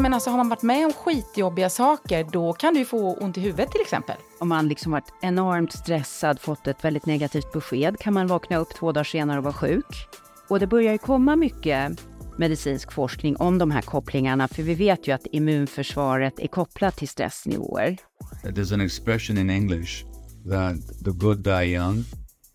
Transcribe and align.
Men 0.00 0.14
alltså 0.14 0.30
har 0.30 0.36
man 0.36 0.48
varit 0.48 0.62
med 0.62 0.86
om 0.86 0.92
skitjobbiga 0.92 1.70
saker, 1.70 2.26
då 2.32 2.52
kan 2.52 2.74
du 2.74 2.80
ju 2.80 2.86
få 2.86 3.14
ont 3.14 3.38
i 3.38 3.40
huvudet 3.40 3.70
till 3.70 3.80
exempel. 3.80 4.16
Om 4.40 4.48
man 4.48 4.68
liksom 4.68 4.92
varit 4.92 5.12
enormt 5.22 5.72
stressad, 5.72 6.40
fått 6.40 6.66
ett 6.66 6.84
väldigt 6.84 7.06
negativt 7.06 7.52
besked, 7.52 7.98
kan 7.98 8.14
man 8.14 8.26
vakna 8.26 8.56
upp 8.56 8.74
två 8.74 8.92
dagar 8.92 9.04
senare 9.04 9.38
och 9.38 9.44
vara 9.44 9.54
sjuk. 9.54 10.08
Och 10.48 10.60
det 10.60 10.66
börjar 10.66 10.92
ju 10.92 10.98
komma 10.98 11.36
mycket 11.36 12.00
medicinsk 12.38 12.92
forskning 12.92 13.36
om 13.36 13.58
de 13.58 13.70
här 13.70 13.82
kopplingarna, 13.82 14.48
för 14.48 14.62
vi 14.62 14.74
vet 14.74 15.08
ju 15.08 15.12
att 15.12 15.26
immunförsvaret 15.32 16.40
är 16.40 16.48
kopplat 16.48 16.96
till 16.96 17.08
stressnivåer. 17.08 17.96
There's 18.44 18.74
an 18.74 18.80
expression 18.80 19.38
in 19.38 19.50
English 19.50 20.04
that 20.50 21.04
the 21.04 21.10
good 21.10 21.38
die 21.38 21.74
young, 21.74 22.04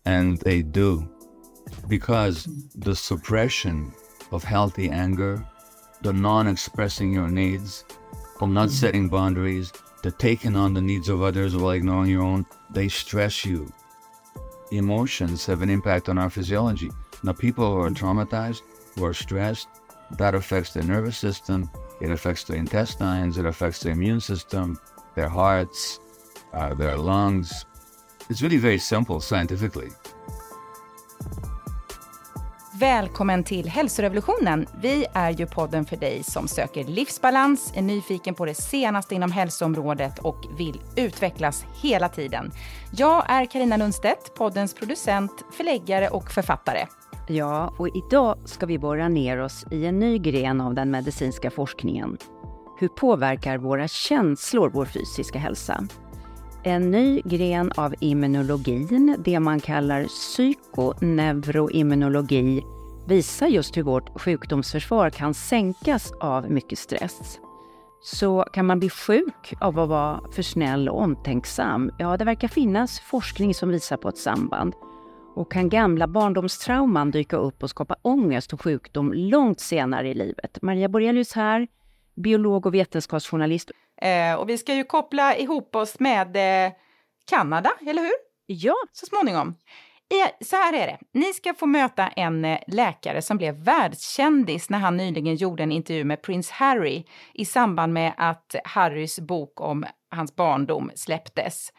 and 0.04 0.40
they 0.40 0.62
do. 0.62 1.02
Because 1.88 2.50
the 2.84 2.94
suppression 2.94 3.92
of 4.30 4.44
healthy 4.44 4.88
anger, 4.88 5.40
the 6.04 6.12
non 6.12 6.46
expressing 6.46 7.12
your 7.14 7.28
needs, 7.28 7.86
from 8.38 8.52
not 8.52 8.70
setting 8.70 9.08
boundaries, 9.08 9.72
to 10.02 10.10
taking 10.10 10.54
on 10.54 10.74
the 10.74 10.80
needs 10.82 11.08
of 11.08 11.22
others 11.22 11.56
while 11.56 11.70
ignoring 11.70 12.10
your 12.10 12.22
own, 12.22 12.44
they 12.68 12.88
stress 12.88 13.42
you. 13.46 13.72
Emotions 14.70 15.46
have 15.46 15.62
an 15.62 15.70
impact 15.70 16.10
on 16.10 16.18
our 16.18 16.28
physiology. 16.28 16.90
Now, 17.22 17.32
people 17.32 17.72
who 17.72 17.80
are 17.80 17.90
traumatized, 17.90 18.60
who 18.94 19.06
are 19.06 19.14
stressed, 19.14 19.68
that 20.18 20.34
affects 20.34 20.74
their 20.74 20.82
nervous 20.82 21.16
system, 21.16 21.70
it 22.02 22.10
affects 22.10 22.44
their 22.44 22.58
intestines, 22.58 23.38
it 23.38 23.46
affects 23.46 23.80
their 23.80 23.94
immune 23.94 24.20
system, 24.20 24.78
their 25.14 25.30
hearts, 25.30 26.00
uh, 26.52 26.74
their 26.74 26.98
lungs. 26.98 27.64
It's 28.28 28.42
really 28.42 28.58
very 28.58 28.78
simple 28.78 29.20
scientifically. 29.20 29.88
Välkommen 32.78 33.44
till 33.44 33.68
hälsorevolutionen. 33.68 34.66
Vi 34.82 35.06
är 35.12 35.30
ju 35.30 35.46
podden 35.46 35.84
för 35.84 35.96
dig 35.96 36.22
som 36.22 36.48
söker 36.48 36.84
livsbalans, 36.84 37.72
är 37.76 37.82
nyfiken 37.82 38.34
på 38.34 38.44
det 38.44 38.54
senaste 38.54 39.14
inom 39.14 39.32
hälsoområdet 39.32 40.18
och 40.18 40.46
vill 40.58 40.80
utvecklas 40.96 41.64
hela 41.82 42.08
tiden. 42.08 42.50
Jag 42.92 43.30
är 43.30 43.46
Karina 43.46 43.76
Lundstedt, 43.76 44.34
poddens 44.34 44.74
producent, 44.74 45.44
förläggare 45.56 46.08
och 46.08 46.30
författare. 46.30 46.86
Ja, 47.28 47.74
och 47.78 47.88
idag 47.88 48.38
ska 48.44 48.66
vi 48.66 48.78
borra 48.78 49.08
ner 49.08 49.40
oss 49.40 49.66
i 49.70 49.86
en 49.86 49.98
ny 49.98 50.18
gren 50.18 50.60
av 50.60 50.74
den 50.74 50.90
medicinska 50.90 51.50
forskningen. 51.50 52.18
Hur 52.78 52.88
påverkar 52.88 53.58
våra 53.58 53.88
känslor 53.88 54.70
vår 54.74 54.84
fysiska 54.84 55.38
hälsa? 55.38 55.84
En 56.66 56.90
ny 56.90 57.22
gren 57.24 57.72
av 57.76 57.94
immunologin, 58.00 59.16
det 59.24 59.40
man 59.40 59.60
kallar 59.60 60.04
psykoneuroimmunologi, 60.04 62.62
visar 63.06 63.46
just 63.46 63.76
hur 63.76 63.82
vårt 63.82 64.20
sjukdomsförsvar 64.20 65.10
kan 65.10 65.34
sänkas 65.34 66.12
av 66.20 66.50
mycket 66.50 66.78
stress. 66.78 67.40
Så 68.02 68.44
kan 68.52 68.66
man 68.66 68.78
bli 68.78 68.90
sjuk 68.90 69.54
av 69.60 69.78
att 69.78 69.88
vara 69.88 70.20
för 70.32 70.42
snäll 70.42 70.88
och 70.88 71.02
omtänksam? 71.02 71.90
Ja, 71.98 72.16
det 72.16 72.24
verkar 72.24 72.48
finnas 72.48 73.00
forskning 73.00 73.54
som 73.54 73.68
visar 73.68 73.96
på 73.96 74.08
ett 74.08 74.18
samband. 74.18 74.74
Och 75.34 75.52
kan 75.52 75.68
gamla 75.68 76.06
barndomstrauman 76.06 77.10
dyka 77.10 77.36
upp 77.36 77.62
och 77.62 77.70
skapa 77.70 77.96
ångest 78.02 78.52
och 78.52 78.62
sjukdom 78.62 79.12
långt 79.14 79.60
senare 79.60 80.08
i 80.08 80.14
livet? 80.14 80.58
Maria 80.62 80.88
Borelius 80.88 81.32
här, 81.32 81.68
biolog 82.14 82.66
och 82.66 82.74
vetenskapsjournalist. 82.74 83.70
Eh, 84.02 84.34
och 84.34 84.48
vi 84.48 84.58
ska 84.58 84.74
ju 84.74 84.84
koppla 84.84 85.36
ihop 85.36 85.76
oss 85.76 86.00
med 86.00 86.36
eh, 86.66 86.72
Kanada, 87.28 87.70
eller 87.86 88.02
hur? 88.02 88.14
Ja. 88.46 88.74
Så 88.92 89.06
småningom. 89.06 89.56
I, 90.08 90.44
så 90.44 90.56
här 90.56 90.72
är 90.72 90.86
det, 90.86 90.98
ni 91.12 91.32
ska 91.32 91.54
få 91.54 91.66
möta 91.66 92.08
en 92.08 92.44
eh, 92.44 92.58
läkare 92.66 93.22
som 93.22 93.36
blev 93.36 93.54
världskändis 93.54 94.70
när 94.70 94.78
han 94.78 94.96
nyligen 94.96 95.36
gjorde 95.36 95.62
en 95.62 95.72
intervju 95.72 96.04
med 96.04 96.22
prins 96.22 96.50
Harry 96.50 97.04
i 97.34 97.44
samband 97.44 97.92
med 97.92 98.14
att 98.16 98.54
Harrys 98.64 99.20
bok 99.20 99.60
om 99.60 99.84
hans 100.10 100.36
barndom 100.36 100.90
släpptes. 100.94 101.72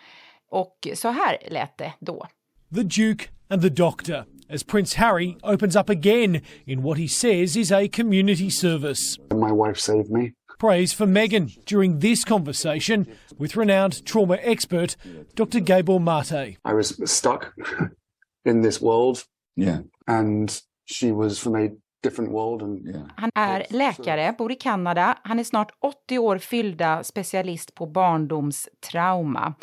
Och 0.52 0.88
så 0.94 1.10
här 1.10 1.38
lät 1.52 1.78
det 1.78 1.94
då. 2.00 2.28
The 2.76 2.84
Duke 2.84 3.26
and 3.50 3.62
the 3.62 3.70
Doctor, 3.70 4.26
as 4.50 4.64
Prince 4.64 5.00
Harry 5.00 5.36
opens 5.44 5.76
up 5.76 5.90
again 5.90 6.42
in 6.66 6.84
what 6.84 6.98
he 6.98 7.08
says 7.08 7.58
is 7.58 7.72
a 7.72 7.88
community 7.94 8.50
service. 8.50 9.20
My 9.34 9.52
wife 9.52 9.80
saved 9.80 10.10
me. 10.10 10.32
Praise 10.58 10.94
for 10.94 11.06
Meghan 11.06 11.64
during 11.66 12.00
this 12.00 12.24
conversation 12.24 13.08
with 13.38 13.56
renowned 13.58 14.06
trauma 14.06 14.38
expert 14.42 14.96
Dr. 15.36 15.60
Gabor 15.60 16.00
Maté. 16.00 16.58
I 16.64 16.74
was 16.74 17.00
stuck 17.12 17.54
in 18.46 18.62
this 18.62 18.80
world, 18.82 19.26
Yeah. 19.56 19.80
and 20.08 20.62
she 20.86 21.12
was 21.12 21.40
from 21.40 21.56
a 21.56 21.70
different 21.70 21.72
world. 21.72 21.85
And 22.20 22.88
Yeah. 22.88 23.02
Han 23.16 23.32
är 23.36 23.66
läkare, 23.70 24.36
bor 24.38 24.52
i 24.52 24.56
Kanada. 24.56 25.18
Han 25.24 25.40
är 25.40 25.44
snart 25.44 25.72
80 25.80 26.20
år 26.20 26.38
fyllda 26.38 27.04
specialist 27.04 27.76
på 27.76 27.86
barndomstrauma. 27.86 29.54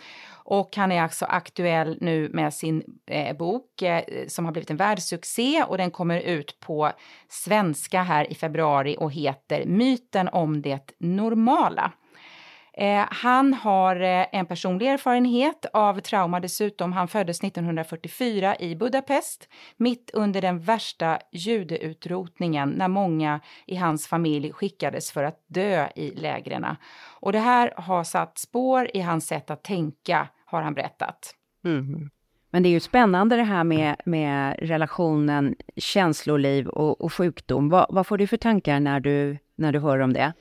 Och 0.44 0.76
han 0.76 0.92
är 0.92 1.02
alltså 1.02 1.24
aktuell 1.24 1.98
nu 2.00 2.28
med 2.32 2.54
sin 2.54 2.82
eh, 3.06 3.36
bok 3.36 3.82
eh, 3.82 4.02
som 4.28 4.44
har 4.44 4.52
blivit 4.52 4.70
en 4.70 4.76
världssuccé 4.76 5.64
och 5.68 5.78
den 5.78 5.90
kommer 5.90 6.20
ut 6.20 6.60
på 6.60 6.90
svenska 7.28 8.02
här 8.02 8.32
i 8.32 8.34
februari 8.34 8.96
och 8.98 9.12
heter 9.12 9.66
Myten 9.66 10.28
om 10.28 10.62
det 10.62 10.94
normala. 10.98 11.92
Eh, 12.74 13.04
han 13.10 13.54
har 13.54 14.00
eh, 14.00 14.26
en 14.32 14.46
personlig 14.46 14.86
erfarenhet 14.86 15.66
av 15.72 16.00
trauma 16.00 16.40
dessutom. 16.40 16.92
Han 16.92 17.08
föddes 17.08 17.44
1944 17.44 18.56
i 18.58 18.76
Budapest, 18.76 19.48
mitt 19.76 20.10
under 20.14 20.42
den 20.42 20.60
värsta 20.60 21.18
judeutrotningen 21.32 22.70
när 22.70 22.88
många 22.88 23.40
i 23.66 23.76
hans 23.76 24.06
familj 24.06 24.52
skickades 24.52 25.12
för 25.12 25.24
att 25.24 25.44
dö 25.46 25.88
i 25.96 26.10
lägren. 26.10 26.66
Och 27.20 27.32
det 27.32 27.38
här 27.38 27.74
har 27.76 28.04
satt 28.04 28.38
spår 28.38 28.90
i 28.94 29.00
hans 29.00 29.26
sätt 29.26 29.50
att 29.50 29.62
tänka, 29.62 30.28
har 30.44 30.62
han 30.62 30.74
berättat. 30.74 31.34
Mm. 31.64 32.10
Men 32.50 32.62
det 32.62 32.68
är 32.68 32.70
ju 32.70 32.80
spännande 32.80 33.36
det 33.36 33.42
här 33.42 33.64
med, 33.64 33.96
med 34.04 34.56
relationen 34.58 35.54
känsloliv 35.76 36.68
och, 36.68 37.00
och 37.00 37.12
sjukdom. 37.12 37.68
Vad, 37.68 37.86
vad 37.90 38.06
får 38.06 38.18
du 38.18 38.26
för 38.26 38.36
tankar 38.36 38.80
när 38.80 39.00
du, 39.00 39.38
när 39.56 39.72
du 39.72 39.78
hör 39.78 39.98
om 39.98 40.12
det? 40.12 40.32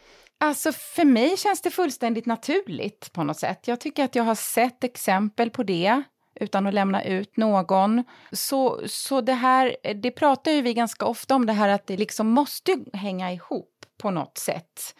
Alltså 0.43 0.71
för 0.71 1.05
mig 1.05 1.37
känns 1.37 1.61
det 1.61 1.69
fullständigt 1.69 2.25
naturligt 2.25 3.13
på 3.13 3.23
något 3.23 3.39
sätt. 3.39 3.67
Jag 3.67 3.79
tycker 3.79 4.03
att 4.03 4.15
jag 4.15 4.23
har 4.23 4.35
sett 4.35 4.83
exempel 4.83 5.49
på 5.49 5.63
det 5.63 6.03
utan 6.39 6.67
att 6.67 6.73
lämna 6.73 7.03
ut 7.03 7.37
någon. 7.37 8.03
Så, 8.31 8.81
så 8.87 9.21
det 9.21 9.33
här, 9.33 9.75
det 9.95 10.11
pratar 10.11 10.51
ju 10.51 10.61
vi 10.61 10.73
ganska 10.73 11.05
ofta 11.05 11.35
om 11.35 11.45
det 11.45 11.53
här 11.53 11.69
att 11.69 11.87
det 11.87 11.97
liksom 11.97 12.27
måste 12.27 12.77
hänga 12.93 13.31
ihop 13.31 13.85
på 13.97 14.11
något 14.11 14.37
sätt. 14.37 14.95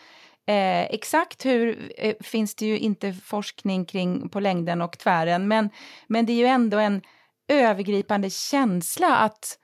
Eh, 0.47 0.81
exakt 0.81 1.45
hur 1.45 1.91
eh, 1.97 2.15
finns 2.19 2.55
det 2.55 2.65
ju 2.65 2.79
inte 2.79 3.13
forskning 3.13 3.85
kring 3.85 4.29
på 4.29 4.39
längden 4.39 4.81
och 4.81 4.97
tvären, 4.97 5.47
men, 5.47 5.69
men 6.07 6.25
det 6.25 6.33
är 6.33 6.37
ju 6.37 6.45
ändå 6.45 6.77
en 6.77 7.01
övergripande 7.47 8.29
känsla 8.29 9.17
att 9.17 9.57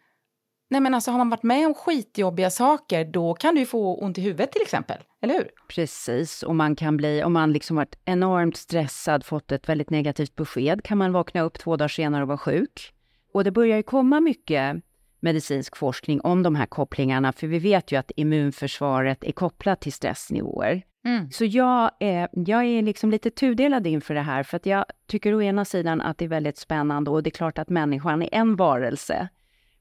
Nej 0.70 0.82
men 0.82 0.94
alltså 0.94 1.12
har 1.12 1.18
man 1.18 1.30
varit 1.30 1.44
med 1.44 1.68
om 1.68 1.74
skitjobbiga 1.74 2.50
saker, 2.50 3.06
då 3.06 3.34
kan 3.34 3.56
du 3.56 3.66
få 3.66 3.96
ont 3.96 4.18
i 4.18 4.22
huvudet 4.22 4.52
till 4.52 4.62
exempel, 4.62 4.98
eller 5.22 5.34
hur? 5.34 5.50
Precis, 5.68 6.44
och 6.44 6.56
man 6.56 6.76
kan 6.76 6.98
bli, 6.98 7.24
om 7.24 7.34
man 7.34 7.54
liksom 7.54 7.76
varit 7.76 8.00
enormt 8.06 8.58
stressad, 8.58 9.26
fått 9.26 9.52
ett 9.52 9.70
väldigt 9.70 9.90
negativt 9.90 10.36
besked, 10.36 10.84
kan 10.84 10.98
man 10.98 11.12
vakna 11.12 11.42
upp 11.42 11.60
två 11.60 11.78
dagar 11.78 11.88
senare 11.88 12.22
och 12.22 12.28
vara 12.28 12.38
sjuk. 12.38 12.94
Och 13.34 13.44
det 13.44 13.52
börjar 13.52 13.78
ju 13.78 13.84
komma 13.84 14.20
mycket 14.20 14.84
medicinsk 15.20 15.78
forskning 15.78 16.22
om 16.22 16.44
de 16.44 16.56
här 16.56 16.66
kopplingarna, 16.66 17.34
för 17.34 17.48
vi 17.48 17.60
vet 17.60 17.92
ju 17.92 17.96
att 17.96 18.12
immunförsvaret 18.16 19.24
är 19.24 19.32
kopplat 19.32 19.82
till 19.82 19.94
stressnivåer. 19.94 20.84
Mm. 21.06 21.32
Så 21.32 21.46
jag 21.46 21.92
är, 22.00 22.30
jag 22.32 22.66
är 22.66 22.82
liksom 22.82 23.12
lite 23.12 23.32
tudelad 23.32 23.88
inför 23.88 24.14
det 24.14 24.22
här, 24.22 24.44
för 24.44 24.58
att 24.58 24.66
jag 24.66 24.86
tycker 25.08 25.36
å 25.36 25.42
ena 25.42 25.66
sidan 25.66 26.02
att 26.02 26.18
det 26.18 26.26
är 26.26 26.30
väldigt 26.30 26.58
spännande 26.58 27.12
och 27.12 27.24
det 27.24 27.30
är 27.30 27.32
klart 27.32 27.58
att 27.58 27.70
människan 27.70 28.22
är 28.22 28.30
en 28.32 28.56
varelse. 28.56 29.30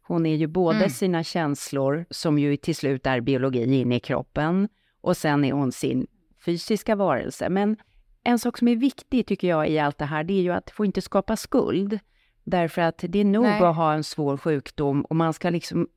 Hon 0.07 0.27
är 0.27 0.35
ju 0.37 0.47
både 0.47 0.79
Mm. 0.79 0.91
sina 0.91 1.25
känslor, 1.25 2.05
som 2.11 2.39
ju 2.39 2.57
till 2.57 2.77
slut 2.77 3.07
är 3.07 3.21
biologi 3.21 3.81
inne 3.81 3.97
i 3.97 4.01
kroppen, 4.01 4.69
och 5.01 5.17
sen 5.17 5.45
är 5.45 5.53
hon 5.53 5.73
sin 5.73 6.07
fysiska 6.45 6.97
varelse. 6.97 7.49
Men 7.49 7.77
en 8.23 8.39
sak 8.39 8.59
som 8.59 8.69
är 8.69 8.77
viktig 8.77 9.27
tycker 9.27 9.49
jag 9.49 9.69
i 9.71 9.79
allt 9.79 9.99
det 9.99 10.05
här, 10.05 10.25
det 10.25 10.33
är 10.33 10.43
ju 10.43 10.53
att 10.53 10.71
få 10.71 10.85
inte 10.85 11.01
skapa 11.01 11.37
skuld. 11.37 11.99
Därför 12.45 12.83
att 12.83 13.05
det 13.09 13.19
är 13.19 13.25
nog 13.25 13.43
Nej. 13.43 13.63
att 13.63 13.77
ha 13.77 13.93
en 13.93 14.05
svår 14.05 14.37
sjukdom 14.37 15.03
och 15.03 15.17
man 15.17 15.33
ska 15.33 15.51
liksom 15.51 15.89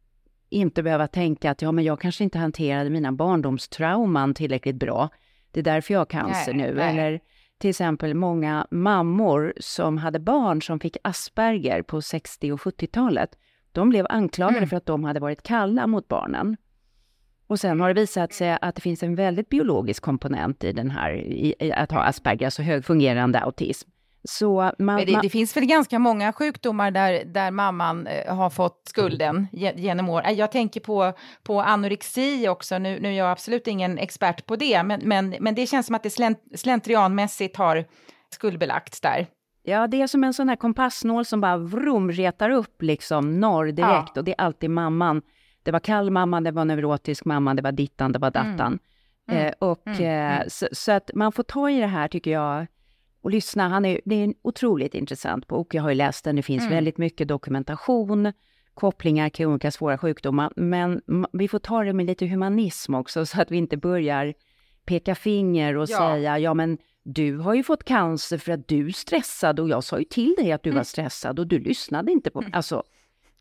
inte 0.50 0.84
behöva 0.84 1.08
tänka 1.08 1.52
att 1.52 1.62
ja, 1.62 1.72
men 1.72 1.84
jag 1.86 2.02
kanske 2.02 2.24
inte 2.24 2.38
hanterade 2.40 2.90
mina 2.90 3.12
barndomstrauman 3.12 4.34
tillräckligt 4.34 4.76
bra. 4.76 5.10
Det 5.52 5.60
är 5.60 5.64
därför 5.64 5.94
jag 5.94 6.00
har 6.02 6.06
cancer 6.06 6.54
Nej, 6.54 6.68
nu. 6.68 6.74
nej. 6.76 6.90
Eller 6.98 7.20
till 7.58 7.70
exempel 7.70 8.14
många 8.14 8.68
mammor 8.72 9.54
som 9.60 9.98
hade 9.98 10.20
barn 10.20 10.62
som 10.62 10.80
fick 10.80 10.98
Asperger 11.04 11.82
på 11.82 12.02
60 12.02 12.52
och 12.52 12.60
70-talet. 12.62 13.30
De 13.72 13.90
blev 13.90 14.06
anklagade 14.10 14.58
Mm. 14.58 14.70
för 14.70 14.78
att 14.78 14.86
de 14.86 15.04
hade 15.04 15.20
varit 15.20 15.44
kalla 15.44 15.88
mot 15.88 16.08
barnen. 16.08 16.58
Och 17.48 17.60
sen 17.60 17.80
har 17.80 17.88
det 17.94 18.02
visat 18.02 18.34
sig 18.34 18.58
att 18.62 18.76
det 18.76 18.82
finns 18.82 19.04
en 19.04 19.16
väldigt 19.16 19.50
biologisk 19.50 20.04
komponent 20.04 20.64
i 20.64 20.72
den 20.72 20.90
här, 20.92 21.14
i, 21.14 21.56
i 21.60 21.72
att 21.72 21.92
ha 21.92 22.00
Asperger, 22.04 22.46
alltså 22.46 22.62
högfungerande 22.62 23.40
autism. 23.40 23.90
Så 24.24 24.72
man, 24.80 25.06
det, 25.06 25.12
man, 25.12 25.22
det 25.22 25.30
finns 25.30 25.58
väl 25.58 25.66
ganska 25.66 26.00
många 26.00 26.34
sjukdomar 26.34 26.92
där, 26.92 27.26
där 27.26 27.52
mamman 27.52 28.08
eh, 28.08 28.36
har 28.36 28.50
fått 28.50 28.82
skulden 28.88 29.48
ge- 29.52 29.74
genom 29.76 30.10
år. 30.10 30.22
Eh, 30.26 30.32
Jag 30.32 30.52
tänker 30.52 30.80
på, 30.80 31.14
på 31.44 31.62
anorexi 31.62 32.48
också, 32.48 32.78
nu, 32.78 33.00
nu 33.00 33.10
är 33.10 33.14
jag 33.18 33.32
absolut 33.32 33.68
ingen 33.68 33.98
expert 33.98 34.46
på 34.46 34.56
det, 34.56 34.84
men, 34.84 35.02
men, 35.04 35.36
men 35.40 35.56
det 35.56 35.66
känns 35.68 35.86
som 35.86 35.96
att 35.96 36.04
det 36.04 36.10
slent, 36.10 36.40
slentrianmässigt 36.56 37.58
har 37.58 37.86
skuldbelagts 38.34 39.02
där. 39.02 39.28
Ja, 39.70 39.88
det 39.88 40.02
är 40.02 40.08
som 40.08 40.24
en 40.24 40.34
sån 40.34 40.50
här 40.50 40.56
kompassnål 40.56 41.26
som 41.26 41.42
bara 41.42 41.58
vrom 41.58 42.12
retar 42.12 42.50
upp 42.50 42.82
liksom 42.82 43.40
norr 43.40 43.66
direkt 43.72 44.18
och 44.18 44.24
det 44.24 44.32
är 44.32 44.42
alltid 44.42 44.70
mamman. 44.70 45.22
Det 45.64 45.72
var 45.72 45.80
kall 45.80 46.10
mamma, 46.12 46.42
det 46.42 46.52
var 46.52 46.66
neurotisk 46.66 47.26
mamma, 47.26 47.54
det 47.54 47.62
var 47.62 47.72
dittan, 47.72 48.12
det 48.12 48.20
var 48.20 48.32
dattan. 48.32 48.80
Eh, 49.32 49.54
och 49.60 49.88
eh, 49.88 50.44
Så, 50.48 50.68
så 50.72 50.92
att 50.92 51.12
man 51.14 51.32
får 51.32 51.44
ta 51.44 51.70
i 51.70 51.80
det 51.80 51.88
här 51.88 52.08
tycker 52.08 52.32
jag 52.32 52.66
och 53.22 53.32
lyssna. 53.32 53.70
Han 53.70 53.86
är, 53.86 54.02
det 54.06 54.16
är 54.16 54.24
en 54.24 54.34
otroligt 54.42 54.96
intressant 54.96 55.48
bok. 55.48 55.74
Jag 55.74 55.84
har 55.84 55.90
ju 55.90 55.96
läst 55.96 56.24
den. 56.26 56.36
Det 56.36 56.42
finns 56.42 56.72
väldigt 56.72 56.98
mycket 56.98 57.28
dokumentation, 57.28 58.34
kopplingar 58.74 59.30
kring 59.30 59.48
olika 59.48 59.72
svåra 59.72 59.98
sjukdomar. 59.98 60.52
Men 60.56 61.02
vi 61.34 61.48
får 61.48 61.60
ta 61.60 61.84
det 61.84 61.94
med 61.94 62.06
lite 62.06 62.28
humanism 62.28 62.96
också 62.96 63.26
så 63.26 63.42
att 63.42 63.52
vi 63.52 63.58
inte 63.58 63.78
börjar 63.78 64.34
peka 64.86 65.16
finger 65.16 65.78
och 65.78 65.90
Ja. 65.90 65.98
säga 65.98 66.40
ja 66.40 66.54
men 66.54 66.78
du 67.04 67.38
har 67.38 67.54
ju 67.54 67.64
fått 67.64 67.84
cancer 67.84 68.38
för 68.38 68.52
att 68.52 68.68
du 68.68 68.92
stressade 68.92 69.62
och 69.62 69.70
jag 69.70 69.84
sa 69.84 70.00
ju 70.00 70.06
till 70.06 70.36
dig 70.38 70.52
att 70.52 70.64
du 70.64 70.70
Mm. 70.70 70.78
var 70.78 70.84
stressad 70.84 71.40
och 71.40 71.48
du 71.48 71.60
lyssnade 71.60 72.12
inte 72.12 72.32
på 72.32 72.44
Alltså, 72.54 72.84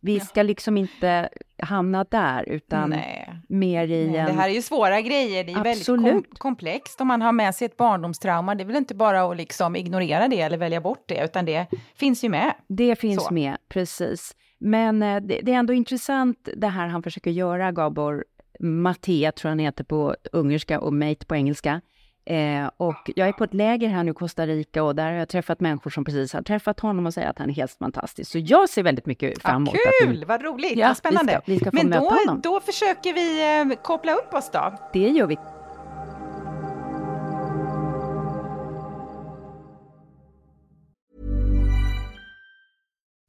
vi 0.01 0.21
ska 0.21 0.43
liksom 0.43 0.77
inte 0.77 1.29
hamna 1.63 2.05
där 2.05 2.49
utan 2.49 2.91
Nej. 2.91 3.41
mer 3.49 3.89
i 3.89 4.07
en... 4.07 4.13
Det 4.27 4.33
här 4.33 4.49
är 4.49 4.53
ju 4.53 4.63
svåra 4.63 5.01
grejer, 5.01 5.45
det 5.45 5.53
är 5.53 5.57
ju 5.57 5.63
väldigt 5.63 5.87
kom 5.87 6.05
Absolut. 6.05 6.39
komplext 6.39 7.01
om 7.01 7.09
man 7.09 7.23
har 7.23 7.33
med 7.33 7.55
sig 7.55 7.65
ett 7.67 7.77
barndomstrauma. 7.77 8.55
Det 8.55 8.63
är 8.63 8.67
väl 8.67 8.77
inte 8.77 8.95
bara 8.95 9.23
att 9.23 9.37
liksom 9.37 9.77
ignorera 9.77 10.29
det 10.29 10.41
eller 10.41 10.57
välja 10.59 10.81
bort 10.81 11.05
det, 11.07 11.25
utan 11.25 11.45
det 11.45 11.67
finns 11.95 12.25
ju 12.25 12.29
med. 12.29 12.55
Det 12.67 12.97
finns 12.97 13.25
Så. 13.25 13.35
med, 13.35 13.57
precis. 13.69 14.37
Men 14.59 15.03
eh, 15.03 15.21
det, 15.21 15.41
det 15.43 15.53
är 15.53 15.57
ändå 15.57 15.73
intressant 15.73 16.49
det 16.57 16.69
här 16.69 16.87
han 16.87 17.03
försöker 17.03 17.31
göra, 17.31 17.73
Gabor 17.73 18.25
Maté, 18.61 19.33
tror 19.33 19.49
han 19.49 19.59
heter 19.59 19.85
på 19.85 20.17
ungerska 20.33 20.81
och 20.81 20.93
mate 20.93 21.27
på 21.27 21.37
engelska. 21.37 21.81
Eh, 22.29 22.71
och 22.77 23.11
jag 23.17 23.29
är 23.29 23.33
på 23.33 23.45
ett 23.45 23.55
läger 23.55 23.89
här 23.89 24.05
nu 24.05 24.11
i 24.11 24.15
Costa 24.15 24.47
Rica 24.47 24.83
och 24.83 24.95
där 24.95 25.05
har 25.05 25.13
jag 25.13 25.29
träffat 25.29 25.61
människor 25.61 25.91
som 25.91 26.05
precis 26.05 26.33
har 26.33 26.43
träffat 26.43 26.81
honom 26.81 27.07
och 27.07 27.15
säger 27.15 27.29
att 27.31 27.39
han 27.39 27.51
är 27.51 27.55
helt 27.55 27.73
fantastisk. 27.79 28.31
Så 28.31 28.39
jag 28.39 28.69
ser 28.69 28.83
väldigt 28.83 29.07
mycket 29.07 29.43
fram 29.43 29.57
emot 29.63 29.75
Ja, 29.75 29.81
att 29.91 30.09
kul, 30.09 30.25
vad 30.25 30.43
roligt, 30.43 30.77
Ja, 30.77 30.87
vad 30.89 30.97
spännande. 30.97 31.41
vi 31.47 31.59
ska- 31.59 31.71
vi 31.71 31.79
ska 31.79 31.83
Men 31.85 31.91
då, 32.01 32.09
honom. 32.09 32.41
då 32.41 32.61
försöker 32.61 33.13
vi 33.15 33.61
eh, 33.73 33.83
koppla 33.83 34.13
upp 34.15 34.35
oss 34.35 34.51
då. 34.53 34.75
det 34.93 35.09
gör 35.09 35.27
vi. 35.27 35.37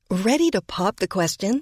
Ready 0.10 0.52
to 0.52 0.62
pop 0.62 0.96
the 0.98 1.08
question? 1.08 1.62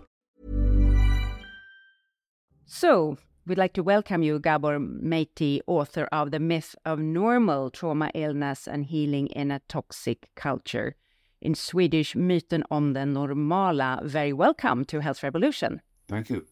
So, 2.73 3.17
we'd 3.45 3.57
like 3.57 3.73
to 3.73 3.83
welcome 3.83 4.23
you, 4.23 4.39
Gabor 4.39 4.79
Maté, 4.79 5.59
author 5.67 6.07
of 6.13 6.31
The 6.31 6.39
Myth 6.39 6.73
of 6.85 6.99
Normal 6.99 7.69
Trauma, 7.69 8.09
Illness 8.15 8.65
and 8.65 8.85
Healing 8.85 9.27
in 9.27 9.51
a 9.51 9.59
Toxic 9.67 10.29
Culture. 10.35 10.95
In 11.41 11.53
Swedish, 11.53 12.15
Myten 12.15 12.63
om 12.71 12.93
den 12.93 13.13
normala. 13.13 13.99
Very 14.03 14.31
welcome 14.31 14.85
to 14.85 15.01
Health 15.01 15.21
Revolution. 15.21 15.81
Thank 16.07 16.29
you. 16.29 16.45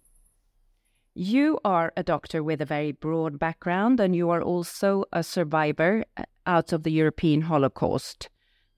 You 1.16 1.58
are 1.64 1.94
a 1.96 2.04
doctor 2.04 2.44
with 2.44 2.62
a 2.62 2.66
very 2.66 2.92
broad 2.92 3.40
background, 3.40 4.02
and 4.02 4.14
you 4.14 4.30
are 4.30 4.42
also 4.42 5.06
a 5.14 5.24
survivor 5.24 6.04
uh, 6.18 6.24
out 6.46 6.74
of 6.74 6.84
the 6.84 6.92
European 6.92 7.44
Holocaust, 7.44 8.28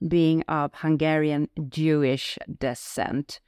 being 0.06 0.42
of 0.42 0.70
Hungarian 0.74 1.48
Jewish 1.68 2.38
descent. 2.60 3.40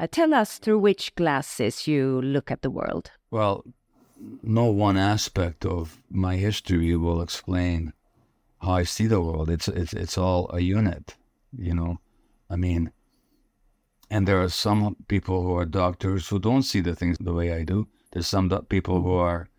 Uh, 0.00 0.06
tell 0.10 0.32
us 0.32 0.56
through 0.56 0.78
which 0.78 1.14
glasses 1.14 1.86
you 1.86 2.22
look 2.22 2.50
at 2.50 2.62
the 2.62 2.70
world. 2.70 3.10
Well, 3.30 3.66
no 4.42 4.64
one 4.64 4.96
aspect 4.96 5.66
of 5.66 6.00
my 6.08 6.36
history 6.36 6.96
will 6.96 7.20
explain 7.20 7.92
how 8.62 8.72
I 8.72 8.84
see 8.84 9.06
the 9.06 9.20
world. 9.20 9.50
It's 9.50 9.68
it's 9.68 9.92
it's 9.92 10.16
all 10.16 10.50
a 10.54 10.60
unit, 10.60 11.16
you 11.52 11.74
know. 11.74 11.98
I 12.48 12.56
mean, 12.56 12.92
and 14.10 14.26
there 14.26 14.42
are 14.42 14.48
some 14.48 14.96
people 15.08 15.42
who 15.42 15.54
are 15.56 15.66
doctors 15.66 16.28
who 16.28 16.38
don't 16.38 16.62
see 16.62 16.80
the 16.80 16.96
things 16.96 17.18
the 17.20 17.34
way 17.34 17.52
I 17.52 17.64
do. 17.64 17.86
There's 18.12 18.26
some 18.26 18.48
people 18.70 19.02
who 19.02 19.12
are 19.12 19.50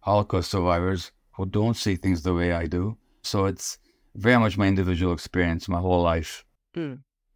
Holocaust 0.00 0.50
survivors 0.50 1.12
who 1.36 1.46
don't 1.46 1.76
see 1.76 1.94
things 1.94 2.22
the 2.22 2.34
way 2.34 2.52
I 2.52 2.66
do. 2.66 2.96
So 3.22 3.46
it's 3.46 3.78
very 4.16 4.40
much 4.40 4.58
my 4.58 4.66
individual 4.66 5.12
experience, 5.12 5.68
my 5.68 5.80
whole 5.80 6.02
life. 6.02 6.44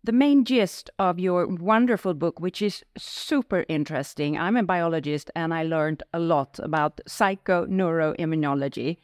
The 0.05 0.13
main 0.13 0.45
gist 0.45 0.91
of 0.99 1.19
your 1.19 1.47
wonderful 1.47 2.15
book, 2.15 2.41
which 2.41 2.63
is 2.63 2.85
super 2.97 3.65
interesting. 3.69 4.39
I'm 4.39 4.57
a 4.57 4.63
biologist 4.63 5.31
and 5.35 5.53
I 5.53 5.65
learned 5.65 6.03
a 6.13 6.21
lot 6.21 6.59
about 6.63 7.01
psychoneuroimmunology. 7.09 8.99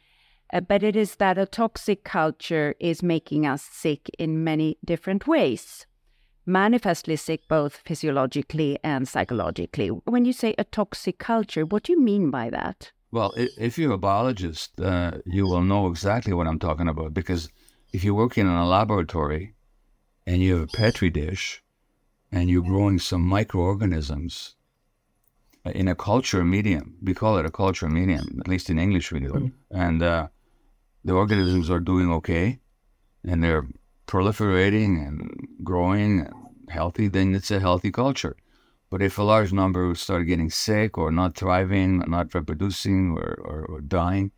Uh, 0.53 0.61
but 0.61 0.83
it 0.83 0.95
is 0.95 1.15
that 1.15 1.37
a 1.37 1.45
toxic 1.45 2.03
culture 2.03 2.75
is 2.79 3.03
making 3.03 3.45
us 3.45 3.63
sick 3.63 4.09
in 4.17 4.43
many 4.43 4.77
different 4.85 5.27
ways. 5.27 5.85
Manifestly 6.45 7.15
sick 7.15 7.47
both 7.47 7.77
physiologically 7.77 8.77
and 8.83 9.07
psychologically. 9.07 9.89
When 9.89 10.25
you 10.25 10.33
say 10.33 10.53
a 10.57 10.63
toxic 10.63 11.17
culture, 11.17 11.65
what 11.65 11.83
do 11.83 11.93
you 11.93 11.99
mean 11.99 12.29
by 12.29 12.49
that? 12.51 12.91
Well, 13.11 13.33
if 13.35 13.77
you're 13.77 13.93
a 13.93 13.97
biologist, 13.97 14.79
uh, 14.79 15.11
you 15.25 15.45
will 15.45 15.63
know 15.63 15.87
exactly 15.87 16.33
what 16.33 16.47
I'm 16.47 16.59
talking 16.59 16.87
about 16.87 17.13
because 17.13 17.49
if 17.91 18.03
you 18.03 18.13
work 18.13 18.37
in 18.37 18.47
a 18.47 18.67
laboratory 18.67 19.55
and 20.25 20.41
you 20.41 20.53
have 20.55 20.63
a 20.63 20.77
petri 20.77 21.09
dish 21.09 21.61
and 22.31 22.49
you're 22.49 22.63
growing 22.63 22.99
some 22.99 23.21
microorganisms 23.21 24.55
in 25.73 25.87
a 25.87 25.95
culture 25.95 26.43
medium, 26.43 26.95
we 27.01 27.13
call 27.13 27.37
it 27.37 27.45
a 27.45 27.51
culture 27.51 27.89
medium, 27.89 28.37
at 28.39 28.47
least 28.47 28.69
in 28.69 28.77
English 28.77 29.11
we 29.11 29.19
do, 29.19 29.51
and 29.71 30.03
uh, 30.03 30.27
the 31.03 31.13
organisms 31.13 31.69
are 31.69 31.79
doing 31.79 32.11
okay 32.11 32.59
and 33.23 33.43
they're 33.43 33.67
proliferating 34.07 35.05
and 35.05 35.47
growing 35.63 36.19
and 36.21 36.33
healthy, 36.69 37.07
then 37.07 37.33
it's 37.33 37.51
a 37.51 37.59
healthy 37.59 37.91
culture. 37.91 38.35
But 38.91 39.01
if 39.01 39.17
a 39.17 39.23
large 39.23 39.51
number 39.51 39.93
start 39.95 40.27
getting 40.27 40.51
sick 40.51 40.97
or 40.97 41.11
not 41.11 41.35
thriving, 41.35 42.03
not 42.07 42.33
reproducing, 42.35 43.11
or, 43.17 43.35
or, 43.43 43.65
or 43.65 43.81
dying, 43.81 44.31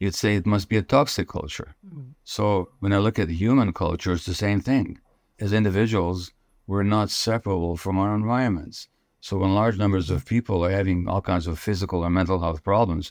you'd 0.00 0.14
say 0.16 0.34
it 0.34 0.46
must 0.46 0.68
be 0.68 0.76
a 0.76 0.82
toxic 0.82 1.28
culture. 1.28 1.76
So 2.24 2.70
when 2.80 2.92
I 2.92 2.98
look 2.98 3.18
at 3.20 3.28
human 3.30 3.72
culture, 3.72 4.12
it's 4.14 4.26
the 4.26 4.34
same 4.34 4.60
thing. 4.60 4.98
As 5.42 5.52
individuals, 5.52 6.30
we're 6.68 6.84
not 6.84 7.10
separable 7.10 7.76
from 7.76 7.98
our 7.98 8.14
environments. 8.14 8.86
So 9.18 9.38
when 9.38 9.56
large 9.56 9.76
numbers 9.76 10.08
of 10.08 10.24
people 10.24 10.64
are 10.64 10.70
having 10.70 11.08
all 11.08 11.20
kinds 11.20 11.48
of 11.48 11.58
physical 11.58 12.04
or 12.04 12.10
mental 12.10 12.38
health 12.38 12.62
problems, 12.62 13.10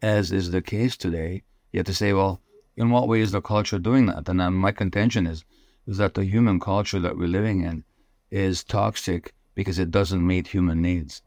as 0.00 0.32
is 0.32 0.50
the 0.50 0.62
case 0.62 0.96
today, 0.96 1.42
you 1.70 1.78
have 1.80 1.86
to 1.86 1.94
say, 1.94 2.14
well, 2.14 2.40
in 2.78 2.88
what 2.88 3.08
way 3.08 3.20
is 3.20 3.32
the 3.32 3.42
culture 3.42 3.78
doing 3.78 4.06
that? 4.06 4.26
And 4.26 4.56
my 4.56 4.72
contention 4.72 5.26
is, 5.26 5.44
is 5.86 5.98
that 5.98 6.14
the 6.14 6.24
human 6.24 6.58
culture 6.58 6.98
that 6.98 7.18
we're 7.18 7.28
living 7.28 7.60
in 7.60 7.84
is 8.30 8.64
toxic 8.64 9.34
because 9.54 9.78
it 9.78 9.90
doesn't 9.90 10.26
meet 10.26 10.48
human 10.48 10.80
needs. 10.80 11.20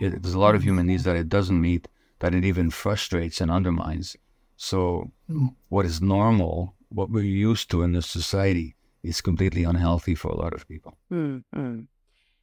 It, 0.00 0.22
there's 0.22 0.34
a 0.34 0.38
lot 0.38 0.54
of 0.54 0.62
mm-hmm. 0.62 0.68
human 0.70 0.86
needs 0.86 1.04
that 1.04 1.16
it 1.16 1.28
doesn't 1.28 1.60
meet, 1.60 1.88
that 2.20 2.34
it 2.34 2.46
even 2.46 2.70
frustrates 2.70 3.38
and 3.38 3.50
undermines. 3.50 4.16
So, 4.56 5.12
mm. 5.30 5.54
what 5.68 5.84
is 5.84 6.00
normal, 6.00 6.74
what 6.88 7.10
we're 7.10 7.24
used 7.50 7.70
to 7.70 7.82
in 7.82 7.92
this 7.92 8.06
society, 8.06 8.76
is 9.04 9.20
completely 9.20 9.64
unhealthy 9.64 10.14
for 10.14 10.28
a 10.28 10.36
lot 10.36 10.54
of 10.54 10.66
people. 10.66 10.96
Mm-hmm. 11.12 11.80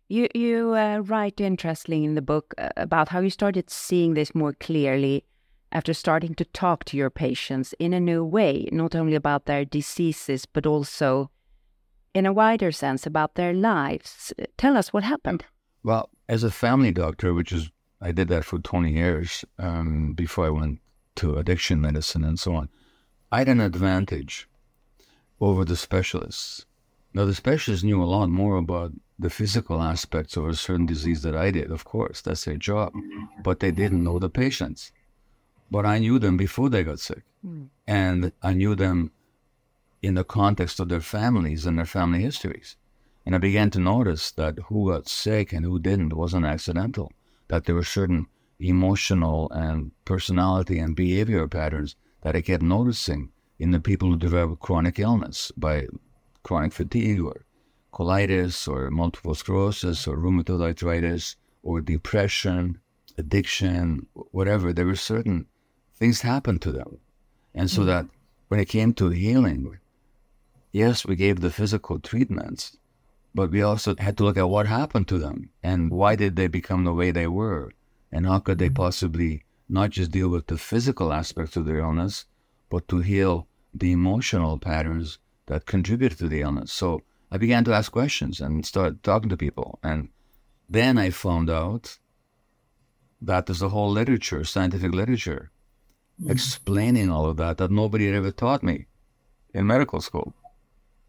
You 0.07 0.27
you 0.35 0.73
uh, 0.75 0.99
write 0.99 1.41
interestingly 1.41 2.05
in 2.05 2.15
the 2.15 2.21
book 2.21 2.53
uh, 2.57 2.69
about 2.77 3.09
how 3.09 3.19
you 3.21 3.29
started 3.29 3.69
seeing 3.69 4.13
this 4.13 4.35
more 4.35 4.53
clearly 4.53 5.25
after 5.71 5.93
starting 5.93 6.35
to 6.35 6.45
talk 6.45 6.83
to 6.83 6.97
your 6.97 7.09
patients 7.09 7.73
in 7.79 7.93
a 7.93 7.99
new 7.99 8.23
way, 8.25 8.67
not 8.71 8.93
only 8.95 9.15
about 9.15 9.45
their 9.45 9.65
diseases 9.65 10.45
but 10.45 10.65
also 10.65 11.31
in 12.13 12.25
a 12.25 12.33
wider 12.33 12.71
sense 12.71 13.07
about 13.07 13.35
their 13.35 13.53
lives. 13.53 14.33
Tell 14.57 14.75
us 14.77 14.91
what 14.91 15.03
happened. 15.03 15.45
Well, 15.83 16.09
as 16.27 16.43
a 16.43 16.51
family 16.51 16.91
doctor, 16.91 17.33
which 17.33 17.51
is 17.51 17.71
I 18.01 18.11
did 18.11 18.27
that 18.29 18.45
for 18.45 18.59
20 18.59 18.91
years 18.91 19.45
um, 19.59 20.13
before 20.13 20.45
I 20.45 20.49
went 20.49 20.79
to 21.15 21.37
addiction 21.37 21.79
medicine 21.79 22.23
and 22.23 22.39
so 22.39 22.55
on, 22.55 22.69
I 23.31 23.39
had 23.39 23.47
an 23.47 23.61
advantage 23.61 24.49
over 25.41 25.65
the 25.65 25.75
specialists. 25.75 26.65
Now, 27.13 27.25
the 27.25 27.33
specialists 27.33 27.83
knew 27.83 28.01
a 28.01 28.05
lot 28.05 28.29
more 28.29 28.55
about 28.55 28.93
the 29.19 29.29
physical 29.29 29.81
aspects 29.81 30.37
of 30.37 30.47
a 30.47 30.55
certain 30.55 30.85
disease 30.85 31.23
that 31.23 31.35
I 31.35 31.51
did, 31.51 31.71
of 31.71 31.83
course, 31.83 32.21
that's 32.21 32.45
their 32.45 32.55
job, 32.55 32.93
but 33.43 33.59
they 33.59 33.71
didn't 33.71 34.03
know 34.03 34.19
the 34.19 34.29
patients. 34.29 34.91
But 35.69 35.85
I 35.85 35.99
knew 35.99 36.19
them 36.19 36.37
before 36.37 36.69
they 36.69 36.83
got 36.83 36.99
sick. 36.99 37.23
Mm. 37.45 37.67
And 37.87 38.31
I 38.41 38.53
knew 38.53 38.75
them 38.75 39.11
in 40.01 40.13
the 40.13 40.23
context 40.23 40.79
of 40.79 40.89
their 40.89 41.01
families 41.01 41.65
and 41.65 41.77
their 41.77 41.85
family 41.85 42.21
histories. 42.21 42.77
And 43.25 43.35
I 43.35 43.37
began 43.37 43.69
to 43.71 43.79
notice 43.79 44.31
that 44.31 44.57
who 44.67 44.91
got 44.91 45.07
sick 45.07 45.53
and 45.53 45.65
who 45.65 45.79
didn't 45.79 46.13
wasn't 46.13 46.45
accidental, 46.45 47.11
that 47.49 47.65
there 47.65 47.75
were 47.75 47.83
certain 47.83 48.27
emotional 48.59 49.49
and 49.51 49.91
personality 50.05 50.79
and 50.79 50.95
behavior 50.95 51.47
patterns 51.47 51.95
that 52.21 52.35
I 52.35 52.41
kept 52.41 52.63
noticing 52.63 53.31
in 53.61 53.69
the 53.69 53.79
people 53.79 54.09
who 54.09 54.17
develop 54.17 54.59
chronic 54.59 54.97
illness 54.97 55.51
by 55.55 55.85
chronic 56.41 56.73
fatigue 56.73 57.21
or 57.21 57.45
colitis 57.93 58.67
or 58.67 58.89
multiple 58.89 59.35
sclerosis 59.35 60.07
or 60.07 60.17
rheumatoid 60.17 60.61
arthritis 60.61 61.35
or 61.61 61.79
depression, 61.79 62.79
addiction, 63.19 64.07
whatever. 64.31 64.73
There 64.73 64.87
were 64.87 64.95
certain 64.95 65.45
things 65.93 66.21
happen 66.21 66.57
to 66.57 66.71
them. 66.71 66.97
And 67.53 67.69
so 67.69 67.81
mm-hmm. 67.81 67.89
that 67.89 68.05
when 68.47 68.59
it 68.59 68.67
came 68.67 68.95
to 68.95 69.09
healing, 69.09 69.77
yes, 70.71 71.05
we 71.05 71.15
gave 71.15 71.39
the 71.39 71.51
physical 71.51 71.99
treatments, 71.99 72.77
but 73.35 73.51
we 73.51 73.61
also 73.61 73.95
had 73.99 74.17
to 74.17 74.23
look 74.23 74.37
at 74.37 74.49
what 74.49 74.65
happened 74.65 75.07
to 75.09 75.19
them 75.19 75.51
and 75.61 75.91
why 75.91 76.15
did 76.15 76.35
they 76.35 76.47
become 76.47 76.83
the 76.83 76.93
way 76.93 77.11
they 77.11 77.27
were 77.27 77.71
and 78.11 78.25
how 78.25 78.39
could 78.39 78.57
they 78.57 78.69
mm-hmm. 78.69 78.85
possibly 78.85 79.43
not 79.69 79.91
just 79.91 80.09
deal 80.09 80.29
with 80.29 80.47
the 80.47 80.57
physical 80.57 81.13
aspects 81.13 81.55
of 81.55 81.65
their 81.67 81.77
illness, 81.77 82.25
but 82.71 82.87
to 82.87 83.01
heal 83.01 83.47
the 83.73 83.91
emotional 83.91 84.57
patterns 84.57 85.19
that 85.47 85.65
contribute 85.65 86.17
to 86.17 86.27
the 86.27 86.41
illness. 86.41 86.71
So 86.71 87.01
I 87.31 87.37
began 87.37 87.63
to 87.65 87.73
ask 87.73 87.91
questions 87.91 88.39
and 88.41 88.65
start 88.65 89.03
talking 89.03 89.29
to 89.29 89.37
people. 89.37 89.79
And 89.83 90.09
then 90.69 90.97
I 90.97 91.09
found 91.09 91.49
out 91.49 91.97
that 93.21 93.45
there's 93.45 93.61
a 93.61 93.69
whole 93.69 93.91
literature, 93.91 94.43
scientific 94.43 94.93
literature, 94.93 95.51
mm-hmm. 96.19 96.31
explaining 96.31 97.09
all 97.09 97.25
of 97.25 97.37
that 97.37 97.57
that 97.57 97.71
nobody 97.71 98.07
had 98.07 98.15
ever 98.15 98.31
taught 98.31 98.63
me 98.63 98.87
in 99.53 99.67
medical 99.67 100.01
school, 100.01 100.33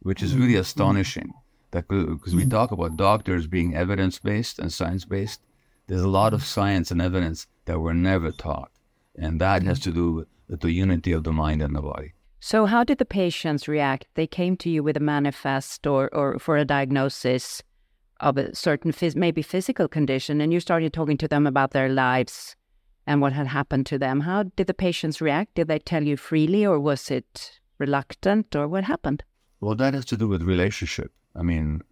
which 0.00 0.22
is 0.22 0.34
really 0.34 0.52
mm-hmm. 0.52 0.60
astonishing. 0.60 1.32
That 1.70 1.88
because 1.88 2.34
we 2.34 2.42
mm-hmm. 2.42 2.50
talk 2.50 2.70
about 2.70 2.98
doctors 2.98 3.46
being 3.46 3.74
evidence 3.74 4.18
based 4.18 4.58
and 4.58 4.70
science 4.70 5.06
based, 5.06 5.40
there's 5.86 6.02
a 6.02 6.08
lot 6.08 6.34
of 6.34 6.44
science 6.44 6.90
and 6.90 7.00
evidence 7.00 7.46
that 7.64 7.80
were 7.80 7.94
never 7.94 8.30
taught, 8.30 8.70
and 9.16 9.40
that 9.40 9.62
has 9.62 9.80
to 9.80 9.90
do 9.90 10.26
with 10.48 10.60
the 10.60 10.70
unity 10.70 11.12
of 11.12 11.24
the 11.24 11.32
mind 11.32 11.62
and 11.62 11.74
the 11.74 11.80
body. 11.80 12.12
So, 12.44 12.66
how 12.66 12.82
did 12.82 12.98
the 12.98 13.04
patients 13.04 13.68
react? 13.68 14.08
They 14.14 14.26
came 14.26 14.56
to 14.56 14.68
you 14.68 14.82
with 14.82 14.96
a 14.96 15.00
manifest 15.14 15.86
or, 15.86 16.12
or 16.12 16.40
for 16.40 16.56
a 16.56 16.64
diagnosis 16.64 17.62
of 18.18 18.36
a 18.36 18.52
certain 18.52 18.90
phys- 18.90 19.14
maybe 19.14 19.42
physical 19.42 19.86
condition, 19.86 20.40
and 20.40 20.52
you 20.52 20.58
started 20.58 20.92
talking 20.92 21.16
to 21.18 21.28
them 21.28 21.46
about 21.46 21.70
their 21.70 21.88
lives 21.88 22.56
and 23.06 23.20
what 23.20 23.32
had 23.32 23.46
happened 23.46 23.86
to 23.86 23.96
them. 23.96 24.22
How 24.22 24.42
did 24.42 24.66
the 24.66 24.74
patients 24.74 25.20
react? 25.20 25.54
Did 25.54 25.68
they 25.68 25.78
tell 25.78 26.02
you 26.02 26.16
freely, 26.16 26.66
or 26.66 26.80
was 26.80 27.12
it 27.12 27.60
reluctant, 27.78 28.56
or 28.56 28.66
what 28.66 28.82
happened? 28.82 29.22
Well, 29.60 29.76
that 29.76 29.94
has 29.94 30.04
to 30.06 30.16
do 30.16 30.26
with 30.26 30.42
relationship. 30.42 31.12
I 31.36 31.42
mean, 31.44 31.82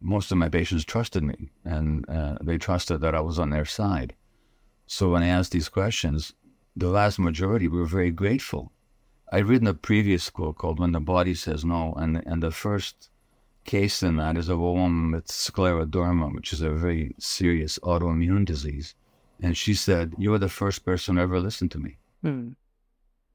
most 0.00 0.30
of 0.30 0.38
my 0.38 0.48
patients 0.48 0.84
trusted 0.84 1.24
me, 1.24 1.50
and 1.64 2.08
uh, 2.08 2.36
they 2.40 2.58
trusted 2.58 3.00
that 3.00 3.16
I 3.16 3.22
was 3.22 3.40
on 3.40 3.50
their 3.50 3.64
side. 3.64 4.14
So 4.86 5.10
when 5.10 5.24
I 5.24 5.34
asked 5.36 5.50
these 5.50 5.68
questions, 5.68 6.32
the 6.76 6.92
vast 6.92 7.18
majority 7.18 7.66
were 7.66 7.86
very 7.86 8.12
grateful 8.12 8.70
I'd 9.32 9.46
written 9.46 9.66
a 9.66 9.74
previous 9.74 10.30
book 10.30 10.58
called 10.58 10.78
When 10.78 10.92
the 10.92 11.00
Body 11.00 11.34
Says 11.34 11.64
No, 11.64 11.94
and 11.94 12.22
and 12.26 12.42
the 12.42 12.50
first 12.50 13.10
case 13.64 14.02
in 14.02 14.16
that 14.16 14.36
is 14.36 14.48
of 14.48 14.60
a 14.60 14.72
woman 14.72 15.10
with 15.10 15.26
scleroderma, 15.26 16.32
which 16.34 16.52
is 16.52 16.62
a 16.62 16.70
very 16.70 17.14
serious 17.18 17.78
autoimmune 17.82 18.44
disease. 18.44 18.94
And 19.40 19.56
she 19.56 19.74
said, 19.74 20.14
"You 20.16 20.30
were 20.30 20.38
the 20.38 20.48
first 20.48 20.84
person 20.84 21.16
who 21.16 21.22
ever 21.22 21.40
listen 21.40 21.68
to 21.70 21.78
me." 21.78 21.98
Hmm. 22.22 22.50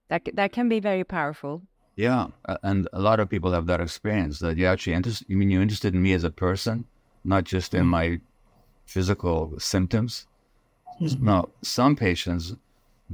That 0.07 0.29
that 0.33 0.51
can 0.51 0.69
be 0.69 0.79
very 0.79 1.03
powerful. 1.03 1.63
Yeah, 1.95 2.27
and 2.63 2.87
a 2.93 3.01
lot 3.01 3.19
of 3.19 3.29
people 3.29 3.51
have 3.51 3.65
that 3.67 3.81
experience 3.81 4.39
that 4.39 4.57
you 4.57 4.65
actually 4.65 4.93
interested. 4.93 5.29
You 5.29 5.37
mean 5.37 5.49
you're 5.49 5.61
interested 5.61 5.93
in 5.93 6.01
me 6.01 6.13
as 6.13 6.23
a 6.23 6.31
person, 6.31 6.85
not 7.23 7.43
just 7.43 7.73
in 7.73 7.85
my 7.85 8.21
physical 8.85 9.59
symptoms. 9.59 10.25
Mm-hmm. 11.01 11.25
Now, 11.25 11.49
some 11.61 11.95
patients 11.95 12.55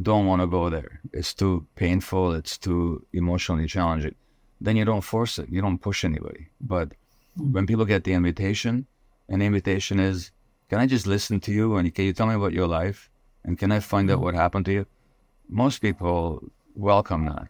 don't 0.02 0.26
want 0.26 0.42
to 0.42 0.48
go 0.48 0.70
there. 0.70 1.02
It's 1.14 1.34
too 1.34 1.66
painful. 1.76 2.34
It's 2.34 2.58
too 2.58 3.06
emotionally 3.14 3.68
challenging. 3.68 4.16
Then 4.62 4.76
you 4.76 4.86
don't 4.86 5.02
force 5.02 5.40
it. 5.40 5.50
You 5.50 5.62
don't 5.62 5.80
push 5.80 6.04
anybody. 6.04 6.48
But 6.62 6.94
hmm. 7.38 7.52
when 7.54 7.68
people 7.68 7.86
get 7.86 8.04
the 8.04 8.14
invitation, 8.14 8.88
and 9.30 9.42
the 9.42 9.46
invitation 9.46 10.00
is, 10.00 10.32
can 10.70 10.80
I 10.80 10.86
just 10.86 11.08
listen 11.08 11.40
to 11.42 11.52
you 11.52 11.76
and 11.76 11.94
can 11.94 12.06
you 12.06 12.14
tell 12.14 12.28
me 12.28 12.36
about 12.36 12.54
your 12.54 12.68
life? 12.68 13.10
And 13.44 13.58
can 13.58 13.72
I 13.72 13.80
find 13.80 14.10
out 14.12 14.18
hmm. 14.18 14.24
what 14.24 14.36
happened 14.36 14.66
to 14.66 14.74
you? 14.74 14.86
Most 15.50 15.80
people 15.80 16.44
welcome 16.76 17.26
that. 17.26 17.48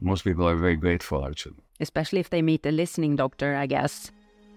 Most 0.00 0.24
people 0.24 0.48
are 0.48 0.56
very 0.56 0.76
grateful, 0.76 1.26
actually. 1.26 1.56
Especially 1.80 2.20
if 2.20 2.30
they 2.30 2.42
meet 2.42 2.64
a 2.66 2.70
listening 2.70 3.16
doctor, 3.16 3.54
I 3.54 3.66
guess. 3.66 4.10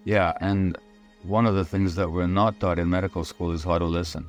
Yeah. 0.06 0.34
And 0.40 0.78
one 1.24 1.46
of 1.46 1.56
the 1.56 1.66
things 1.66 1.96
that 1.96 2.12
we're 2.12 2.28
not 2.28 2.60
taught 2.60 2.80
in 2.80 2.90
medical 2.90 3.24
school 3.26 3.52
is 3.52 3.64
how 3.64 3.78
to 3.78 3.86
listen. 3.86 4.28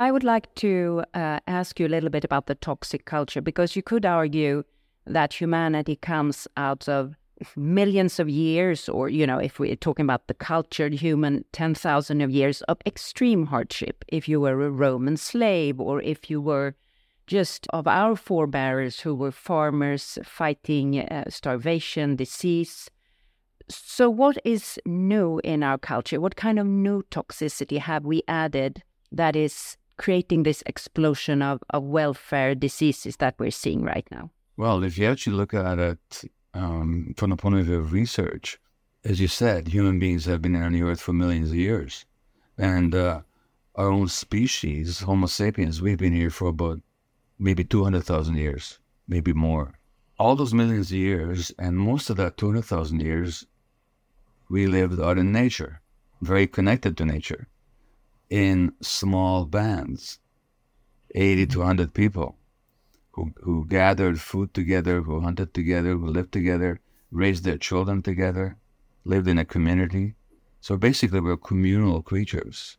I 0.00 0.10
would 0.10 0.24
like 0.24 0.52
to 0.56 1.04
uh, 1.14 1.38
ask 1.46 1.78
you 1.78 1.86
a 1.86 1.88
little 1.88 2.10
bit 2.10 2.24
about 2.24 2.46
the 2.46 2.56
toxic 2.56 3.04
culture 3.04 3.40
because 3.40 3.76
you 3.76 3.82
could 3.82 4.04
argue 4.04 4.64
that 5.06 5.32
humanity 5.32 5.96
comes 5.96 6.48
out 6.56 6.88
of 6.88 7.14
millions 7.56 8.18
of 8.18 8.28
years, 8.28 8.88
or, 8.88 9.08
you 9.08 9.26
know, 9.26 9.38
if 9.38 9.58
we're 9.58 9.76
talking 9.76 10.04
about 10.04 10.26
the 10.26 10.34
cultured 10.34 10.94
human, 10.94 11.44
10,000 11.52 12.20
of 12.20 12.30
years 12.30 12.62
of 12.62 12.78
extreme 12.86 13.46
hardship. 13.46 14.04
If 14.08 14.28
you 14.28 14.40
were 14.40 14.64
a 14.64 14.70
Roman 14.70 15.16
slave, 15.16 15.80
or 15.80 16.02
if 16.02 16.28
you 16.28 16.40
were 16.40 16.74
just 17.26 17.66
of 17.70 17.86
our 17.86 18.16
forebears 18.16 19.00
who 19.00 19.14
were 19.14 19.32
farmers 19.32 20.18
fighting 20.24 21.00
uh, 21.00 21.24
starvation, 21.28 22.16
disease. 22.16 22.90
So, 23.68 24.10
what 24.10 24.36
is 24.44 24.78
new 24.84 25.40
in 25.42 25.62
our 25.62 25.78
culture? 25.78 26.20
What 26.20 26.36
kind 26.36 26.58
of 26.58 26.66
new 26.66 27.02
toxicity 27.10 27.78
have 27.78 28.04
we 28.04 28.22
added 28.28 28.82
that 29.10 29.36
is 29.36 29.76
creating 29.96 30.42
this 30.42 30.62
explosion 30.66 31.42
of, 31.42 31.62
of 31.70 31.82
welfare 31.82 32.54
diseases 32.54 33.16
that 33.16 33.34
we're 33.38 33.50
seeing 33.50 33.82
right 33.82 34.06
now? 34.10 34.30
Well, 34.56 34.82
if 34.84 34.98
you 34.98 35.06
actually 35.06 35.36
look 35.36 35.54
at 35.54 35.78
it 35.78 36.24
um, 36.52 37.14
from 37.16 37.30
the 37.30 37.36
point 37.36 37.56
of 37.56 37.66
view 37.66 37.78
of 37.78 37.92
research, 37.92 38.58
as 39.04 39.20
you 39.20 39.28
said, 39.28 39.68
human 39.68 39.98
beings 39.98 40.24
have 40.24 40.40
been 40.40 40.56
on 40.56 40.72
the 40.72 40.82
earth 40.82 41.00
for 41.00 41.12
millions 41.12 41.50
of 41.50 41.56
years. 41.56 42.06
And 42.56 42.94
uh, 42.94 43.22
our 43.74 43.90
own 43.90 44.08
species, 44.08 45.00
Homo 45.00 45.26
sapiens, 45.26 45.82
we've 45.82 45.98
been 45.98 46.14
here 46.14 46.30
for 46.30 46.48
about 46.48 46.80
maybe 47.38 47.64
200,000 47.64 48.36
years, 48.36 48.78
maybe 49.08 49.32
more. 49.32 49.74
All 50.18 50.36
those 50.36 50.54
millions 50.54 50.90
of 50.90 50.96
years, 50.96 51.52
and 51.58 51.76
most 51.76 52.08
of 52.08 52.16
that 52.16 52.36
200,000 52.36 53.00
years, 53.00 53.46
we 54.48 54.66
lived 54.66 55.00
out 55.00 55.18
in 55.18 55.32
nature, 55.32 55.80
very 56.22 56.46
connected 56.46 56.96
to 56.96 57.04
nature 57.04 57.48
in 58.30 58.72
small 58.80 59.44
bands, 59.44 60.18
80 61.14 61.46
to 61.46 61.58
100 61.58 61.94
people 61.94 62.36
who, 63.12 63.32
who 63.42 63.66
gathered 63.66 64.20
food 64.20 64.52
together, 64.54 65.02
who 65.02 65.20
hunted 65.20 65.54
together, 65.54 65.92
who 65.92 66.06
lived 66.06 66.32
together 66.32 66.80
raised 67.14 67.44
their 67.44 67.56
children 67.56 68.02
together, 68.02 68.56
lived 69.04 69.28
in 69.28 69.38
a 69.38 69.44
community. 69.44 70.14
So 70.60 70.76
basically, 70.76 71.20
we're 71.20 71.36
communal 71.36 72.02
creatures 72.02 72.76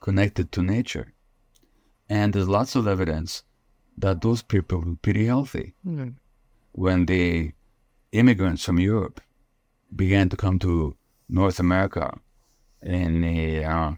connected 0.00 0.50
to 0.52 0.62
nature. 0.62 1.12
And 2.08 2.32
there's 2.32 2.48
lots 2.48 2.74
of 2.74 2.88
evidence 2.88 3.44
that 3.98 4.22
those 4.22 4.42
people 4.42 4.80
were 4.80 4.96
pretty 4.96 5.26
healthy. 5.26 5.74
Mm-hmm. 5.86 6.10
When 6.72 7.06
the 7.06 7.52
immigrants 8.12 8.64
from 8.64 8.80
Europe 8.80 9.20
began 9.94 10.28
to 10.30 10.36
come 10.36 10.58
to 10.60 10.96
North 11.28 11.60
America 11.60 12.18
in 12.82 13.20
the 13.20 13.64
uh, 13.64 13.92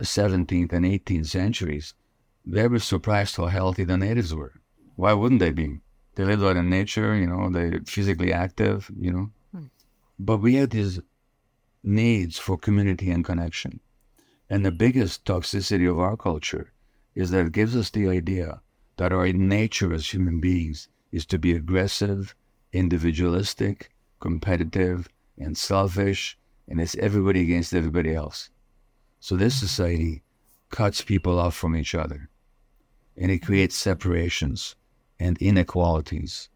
17th 0.00 0.72
and 0.72 0.84
18th 0.84 1.26
centuries, 1.26 1.94
they 2.44 2.66
were 2.66 2.78
surprised 2.78 3.36
how 3.36 3.46
healthy 3.46 3.84
the 3.84 3.96
natives 3.96 4.34
were. 4.34 4.54
Why 4.96 5.12
wouldn't 5.12 5.40
they 5.40 5.52
be? 5.52 5.80
They 6.16 6.24
lived 6.24 6.42
out 6.42 6.56
in 6.56 6.68
nature, 6.68 7.14
you 7.16 7.26
know, 7.26 7.50
they're 7.50 7.80
physically 7.86 8.32
active, 8.32 8.90
you 8.98 9.12
know. 9.12 9.30
Hmm. 9.52 9.66
But 10.18 10.38
we 10.38 10.56
had 10.56 10.70
these 10.70 11.00
needs 11.82 12.38
for 12.38 12.56
community 12.56 13.10
and 13.10 13.24
connection. 13.24 13.80
And 14.48 14.64
the 14.64 14.70
biggest 14.70 15.24
toxicity 15.24 15.90
of 15.90 15.98
our 15.98 16.16
culture 16.16 16.72
is 17.14 17.30
that 17.30 17.46
it 17.46 17.52
gives 17.52 17.76
us 17.76 17.90
the 17.90 18.08
idea 18.08 18.60
that 18.96 19.12
our 19.12 19.32
nature 19.32 19.92
as 19.92 20.12
human 20.12 20.40
beings 20.40 20.88
is 21.10 21.26
to 21.26 21.38
be 21.38 21.52
aggressive, 21.52 22.34
individualistic, 22.72 23.90
competitive, 24.20 25.08
and 25.38 25.56
selfish, 25.56 26.38
and 26.68 26.80
it's 26.80 26.96
everybody 26.96 27.42
against 27.42 27.74
everybody 27.74 28.14
else. 28.14 28.50
So 29.24 29.36
this 29.36 29.58
society 29.58 30.22
cuts 30.68 31.00
people 31.00 31.38
off 31.38 31.54
from 31.56 31.74
each 31.74 31.94
other, 31.94 32.28
and 33.16 33.30
it 33.30 33.38
creates 33.38 33.74
separations 33.74 34.76
and 35.18 35.38
inequalities. 35.38 36.50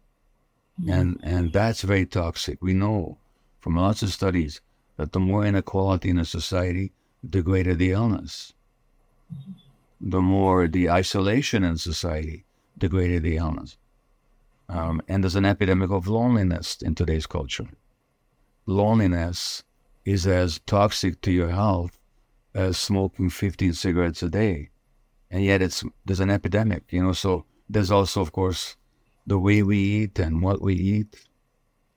And, 0.87 1.19
and 1.23 1.51
that's 1.51 1.81
very 1.81 2.05
toxic. 2.05 2.61
We 2.61 2.75
know 2.75 3.17
from 3.59 3.75
lots 3.75 4.03
of 4.03 4.13
studies 4.13 4.61
that 4.97 5.13
the 5.13 5.19
more 5.19 5.47
inequality 5.47 6.11
in 6.11 6.19
a 6.19 6.25
society, 6.25 6.91
the 7.23 7.41
greater 7.41 7.73
the 7.73 7.89
illness. 7.89 8.53
The 9.99 10.21
more 10.21 10.67
the 10.67 10.91
isolation 10.91 11.63
in 11.63 11.77
society, 11.77 12.45
the 12.77 12.87
greater 12.87 13.19
the 13.19 13.37
illness. 13.37 13.77
Um, 14.67 15.01
and 15.07 15.23
there's 15.23 15.35
an 15.35 15.43
epidemic 15.43 15.89
of 15.89 16.07
loneliness 16.07 16.83
in 16.83 16.93
today's 16.93 17.25
culture. 17.25 17.67
Loneliness 18.67 19.63
is 20.05 20.27
as 20.27 20.61
toxic 20.67 21.19
to 21.21 21.31
your 21.31 21.49
health 21.49 21.98
as 22.53 22.77
smoking 22.77 23.29
15 23.29 23.73
cigarettes 23.73 24.23
a 24.23 24.29
day. 24.29 24.69
And 25.31 25.43
yet 25.43 25.61
it's 25.61 25.83
there's 26.05 26.19
an 26.19 26.29
epidemic, 26.29 26.83
you 26.89 27.03
know. 27.03 27.13
So 27.13 27.45
there's 27.69 27.91
also, 27.91 28.21
of 28.21 28.31
course, 28.31 28.75
the 29.27 29.37
way 29.37 29.61
we 29.61 29.77
eat 29.77 30.19
and 30.19 30.41
what 30.41 30.61
we 30.61 30.73
eat. 30.73 31.27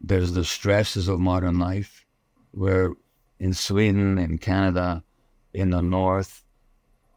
There's 0.00 0.32
the 0.32 0.44
stresses 0.44 1.08
of 1.08 1.20
modern 1.20 1.58
life, 1.58 2.04
where 2.50 2.92
in 3.38 3.54
Sweden, 3.54 4.18
in 4.18 4.38
Canada, 4.38 5.02
in 5.54 5.70
the 5.70 5.80
North, 5.80 6.44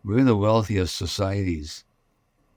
we're 0.03 0.23
the 0.23 0.35
wealthiest 0.35 0.95
societies 0.95 1.83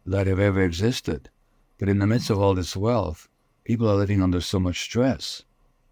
that 0.04 0.26
have 0.26 0.38
ever 0.38 0.62
existed. 0.62 1.30
But 1.78 1.88
in 1.88 1.98
the 1.98 2.06
midst 2.06 2.30
of 2.30 2.38
all 2.38 2.54
this 2.54 2.76
wealth, 2.76 3.28
people 3.64 3.88
are 3.88 3.96
living 3.96 4.22
under 4.22 4.40
so 4.40 4.60
much 4.60 4.80
stress. 4.80 5.44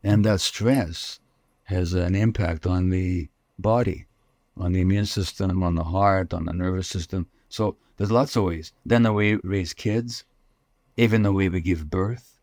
And 0.03 0.25
that 0.25 0.41
stress 0.41 1.21
has 1.65 1.95
an 1.95 2.15
impact 2.15 2.67
on 2.67 2.91
the 2.91 3.29
body, 3.59 4.07
on 4.57 4.73
the 4.73 4.81
immune 4.81 5.07
system, 5.07 5.63
on 5.63 5.75
the 5.75 5.85
heart, 5.85 6.33
on 6.33 6.45
the 6.47 6.53
nervous 6.53 6.89
system. 6.89 7.27
So 7.49 7.77
there's 7.97 8.11
lots 8.11 8.37
of 8.37 8.45
ways. 8.45 8.73
Then 8.85 9.03
the 9.03 9.13
way 9.13 9.37
we 9.37 9.41
raise 9.45 9.75
kids, 9.75 10.25
even 10.97 11.23
the 11.23 11.33
way 11.33 11.49
we 11.49 11.61
give 11.61 11.91
birth. 11.91 12.39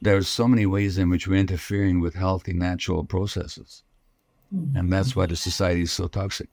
There's 0.00 0.28
so 0.28 0.48
many 0.48 0.64
ways 0.66 0.96
in 0.96 1.10
which 1.10 1.26
we're 1.26 1.40
interfering 1.40 2.00
with 2.00 2.14
healthy 2.14 2.52
natural 2.52 3.04
processes. 3.04 3.82
And 4.74 4.92
that's 4.92 5.14
why 5.14 5.26
the 5.26 5.36
society 5.36 5.82
is 5.82 5.92
so 5.92 6.08
toxic. 6.08 6.48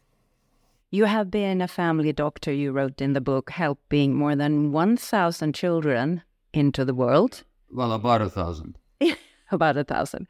You 0.91 1.05
have 1.05 1.31
been 1.31 1.61
a 1.61 1.67
family 1.67 2.13
doctor, 2.13 2.51
you 2.53 2.71
wrote 2.71 3.01
in 3.01 3.13
the 3.13 3.21
book, 3.21 3.49
helping 3.49 4.13
more 4.13 4.35
than 4.35 4.71
1,000 4.71 5.53
children 5.53 6.21
into 6.53 6.85
the 6.85 6.93
world. 6.93 7.43
Well, 7.69 7.91
about 7.91 8.21
a 8.21 8.29
thousand. 8.29 8.77
about 9.51 9.77
a 9.77 9.83
thousand. 9.83 10.27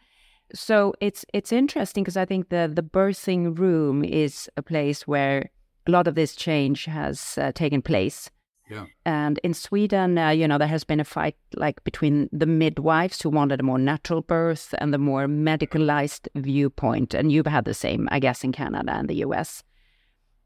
So 0.54 0.94
it's 1.02 1.26
it's 1.34 1.52
interesting 1.52 2.04
because 2.04 2.18
I 2.18 2.26
think 2.26 2.50
the 2.50 2.72
the 2.74 2.84
birthing 2.84 3.58
room 3.58 4.04
is 4.04 4.50
a 4.58 4.62
place 4.62 5.08
where 5.08 5.50
a 5.88 5.92
lot 5.92 6.08
of 6.08 6.16
this 6.16 6.36
change 6.36 6.86
has 6.86 7.38
uh, 7.38 7.52
taken 7.52 7.82
place. 7.82 8.30
Yeah. 8.70 8.86
And 9.06 9.40
in 9.44 9.54
Sweden, 9.54 10.18
uh, 10.18 10.30
you 10.30 10.46
know, 10.46 10.58
there 10.58 10.68
has 10.68 10.84
been 10.84 11.00
a 11.00 11.06
fight 11.06 11.38
like 11.56 11.82
between 11.86 12.30
the 12.34 12.46
midwives 12.46 13.22
who 13.22 13.30
wanted 13.30 13.62
a 13.62 13.64
more 13.64 13.78
natural 13.78 14.22
birth 14.22 14.76
and 14.80 14.94
the 14.94 14.98
more 14.98 15.26
medicalized 15.26 16.28
viewpoint. 16.36 17.14
And 17.14 17.32
you've 17.32 17.48
had 17.48 17.64
the 17.64 17.74
same, 17.74 18.10
I 18.12 18.20
guess, 18.20 18.44
in 18.44 18.52
Canada 18.52 18.92
and 18.94 19.08
the 19.08 19.24
US. 19.26 19.64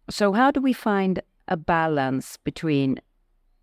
So, 0.09 0.33
how 0.33 0.51
do 0.51 0.61
we 0.61 0.73
find 0.73 1.21
a 1.47 1.57
balance 1.57 2.37
between 2.37 2.99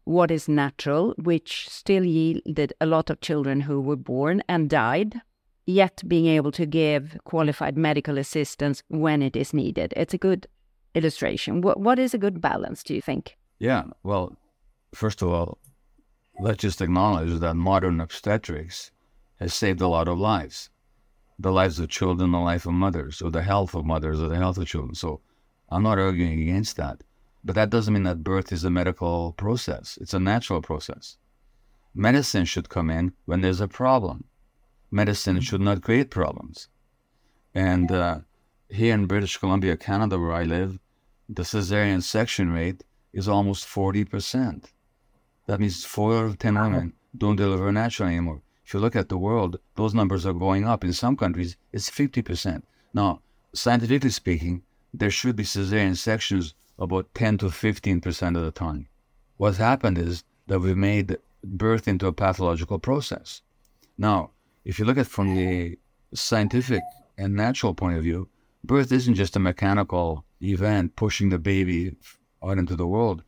what 0.04 0.30
is 0.30 0.48
natural, 0.48 1.14
which 1.18 1.68
still 1.68 2.04
yielded 2.04 2.72
a 2.80 2.86
lot 2.86 3.10
of 3.10 3.20
children 3.20 3.60
who 3.60 3.80
were 3.80 3.96
born 3.96 4.42
and 4.48 4.70
died, 4.70 5.20
yet 5.68 6.02
being 6.08 6.26
able 6.26 6.50
to 6.52 6.64
give 6.64 7.18
qualified 7.24 7.76
medical 7.76 8.16
assistance 8.16 8.82
when 8.88 9.20
it 9.22 9.36
is 9.36 9.52
needed? 9.52 9.92
It's 9.96 10.14
a 10.14 10.18
good 10.18 10.46
illustration. 10.94 11.60
What, 11.60 11.78
what 11.78 11.98
is 11.98 12.14
a 12.14 12.18
good 12.18 12.40
balance, 12.40 12.82
do 12.82 12.94
you 12.94 13.02
think? 13.02 13.36
Yeah, 13.58 13.84
well, 14.02 14.36
first 14.94 15.20
of 15.20 15.28
all, 15.28 15.58
let's 16.40 16.62
just 16.62 16.80
acknowledge 16.80 17.38
that 17.40 17.54
modern 17.54 18.00
obstetrics 18.00 18.90
has 19.38 19.52
saved 19.52 19.80
a 19.80 19.88
lot 19.88 20.08
of 20.08 20.18
lives 20.18 20.70
the 21.40 21.52
lives 21.52 21.78
of 21.78 21.88
children, 21.88 22.32
the 22.32 22.38
life 22.38 22.66
of 22.66 22.72
mothers, 22.72 23.22
or 23.22 23.30
the 23.30 23.42
health 23.42 23.72
of 23.74 23.84
mothers, 23.84 24.20
or 24.20 24.28
the 24.28 24.36
health 24.36 24.58
of 24.58 24.66
children. 24.66 24.94
So 24.94 25.20
I'm 25.68 25.84
not 25.84 25.98
arguing 25.98 26.40
against 26.40 26.76
that. 26.78 27.04
But 27.44 27.54
that 27.54 27.70
doesn't 27.70 27.94
mean 27.94 28.02
that 28.02 28.24
birth 28.24 28.50
is 28.50 28.64
a 28.64 28.70
medical 28.70 29.34
process, 29.34 29.98
it's 30.00 30.14
a 30.14 30.18
natural 30.18 30.60
process. 30.60 31.16
Medicine 31.94 32.44
should 32.44 32.68
come 32.68 32.90
in 32.90 33.12
when 33.26 33.40
there's 33.40 33.60
a 33.60 33.68
problem. 33.68 34.24
Medicine 34.90 35.40
should 35.40 35.60
not 35.60 35.82
create 35.82 36.10
problems. 36.10 36.68
And 37.54 37.90
uh, 37.90 38.20
here 38.68 38.94
in 38.94 39.06
British 39.06 39.36
Columbia, 39.36 39.76
Canada, 39.76 40.18
where 40.18 40.32
I 40.32 40.44
live, 40.44 40.78
the 41.28 41.42
cesarean 41.42 42.02
section 42.02 42.52
rate 42.52 42.84
is 43.12 43.28
almost 43.28 43.66
40%. 43.66 44.64
That 45.46 45.60
means 45.60 45.84
four 45.84 46.18
out 46.18 46.24
of 46.26 46.38
10 46.38 46.54
women 46.54 46.92
don't 47.16 47.36
deliver 47.36 47.72
naturally 47.72 48.12
anymore. 48.12 48.42
If 48.64 48.74
you 48.74 48.80
look 48.80 48.96
at 48.96 49.08
the 49.08 49.16
world, 49.16 49.58
those 49.76 49.94
numbers 49.94 50.26
are 50.26 50.34
going 50.34 50.66
up. 50.66 50.84
In 50.84 50.92
some 50.92 51.16
countries, 51.16 51.56
it's 51.72 51.90
50%. 51.90 52.62
Now, 52.92 53.22
scientifically 53.54 54.10
speaking, 54.10 54.62
there 54.92 55.10
should 55.10 55.36
be 55.36 55.44
cesarean 55.44 55.96
sections 55.96 56.54
about 56.78 57.12
10 57.14 57.38
to 57.38 57.46
15% 57.46 58.36
of 58.36 58.42
the 58.42 58.50
time. 58.50 58.88
What's 59.36 59.58
happened 59.58 59.98
is 59.98 60.24
that 60.46 60.60
we've 60.60 60.76
made 60.76 61.16
birth 61.42 61.88
into 61.88 62.06
a 62.06 62.12
pathological 62.12 62.78
process. 62.78 63.42
Now, 63.96 64.30
if 64.64 64.78
you 64.78 64.84
look 64.84 64.98
at 64.98 65.06
it 65.06 65.10
from 65.10 65.34
the 65.34 65.78
scientific 66.14 66.82
and 67.16 67.34
natural 67.34 67.74
point 67.74 67.96
of 67.96 68.02
view, 68.02 68.28
birth 68.64 68.92
isn't 68.92 69.14
just 69.14 69.36
a 69.36 69.40
mechanical 69.40 70.24
event 70.42 70.96
pushing 70.96 71.28
the 71.28 71.38
baby 71.38 71.96
out 72.42 72.58
into 72.58 72.76
the 72.76 72.86
world. 72.86 73.22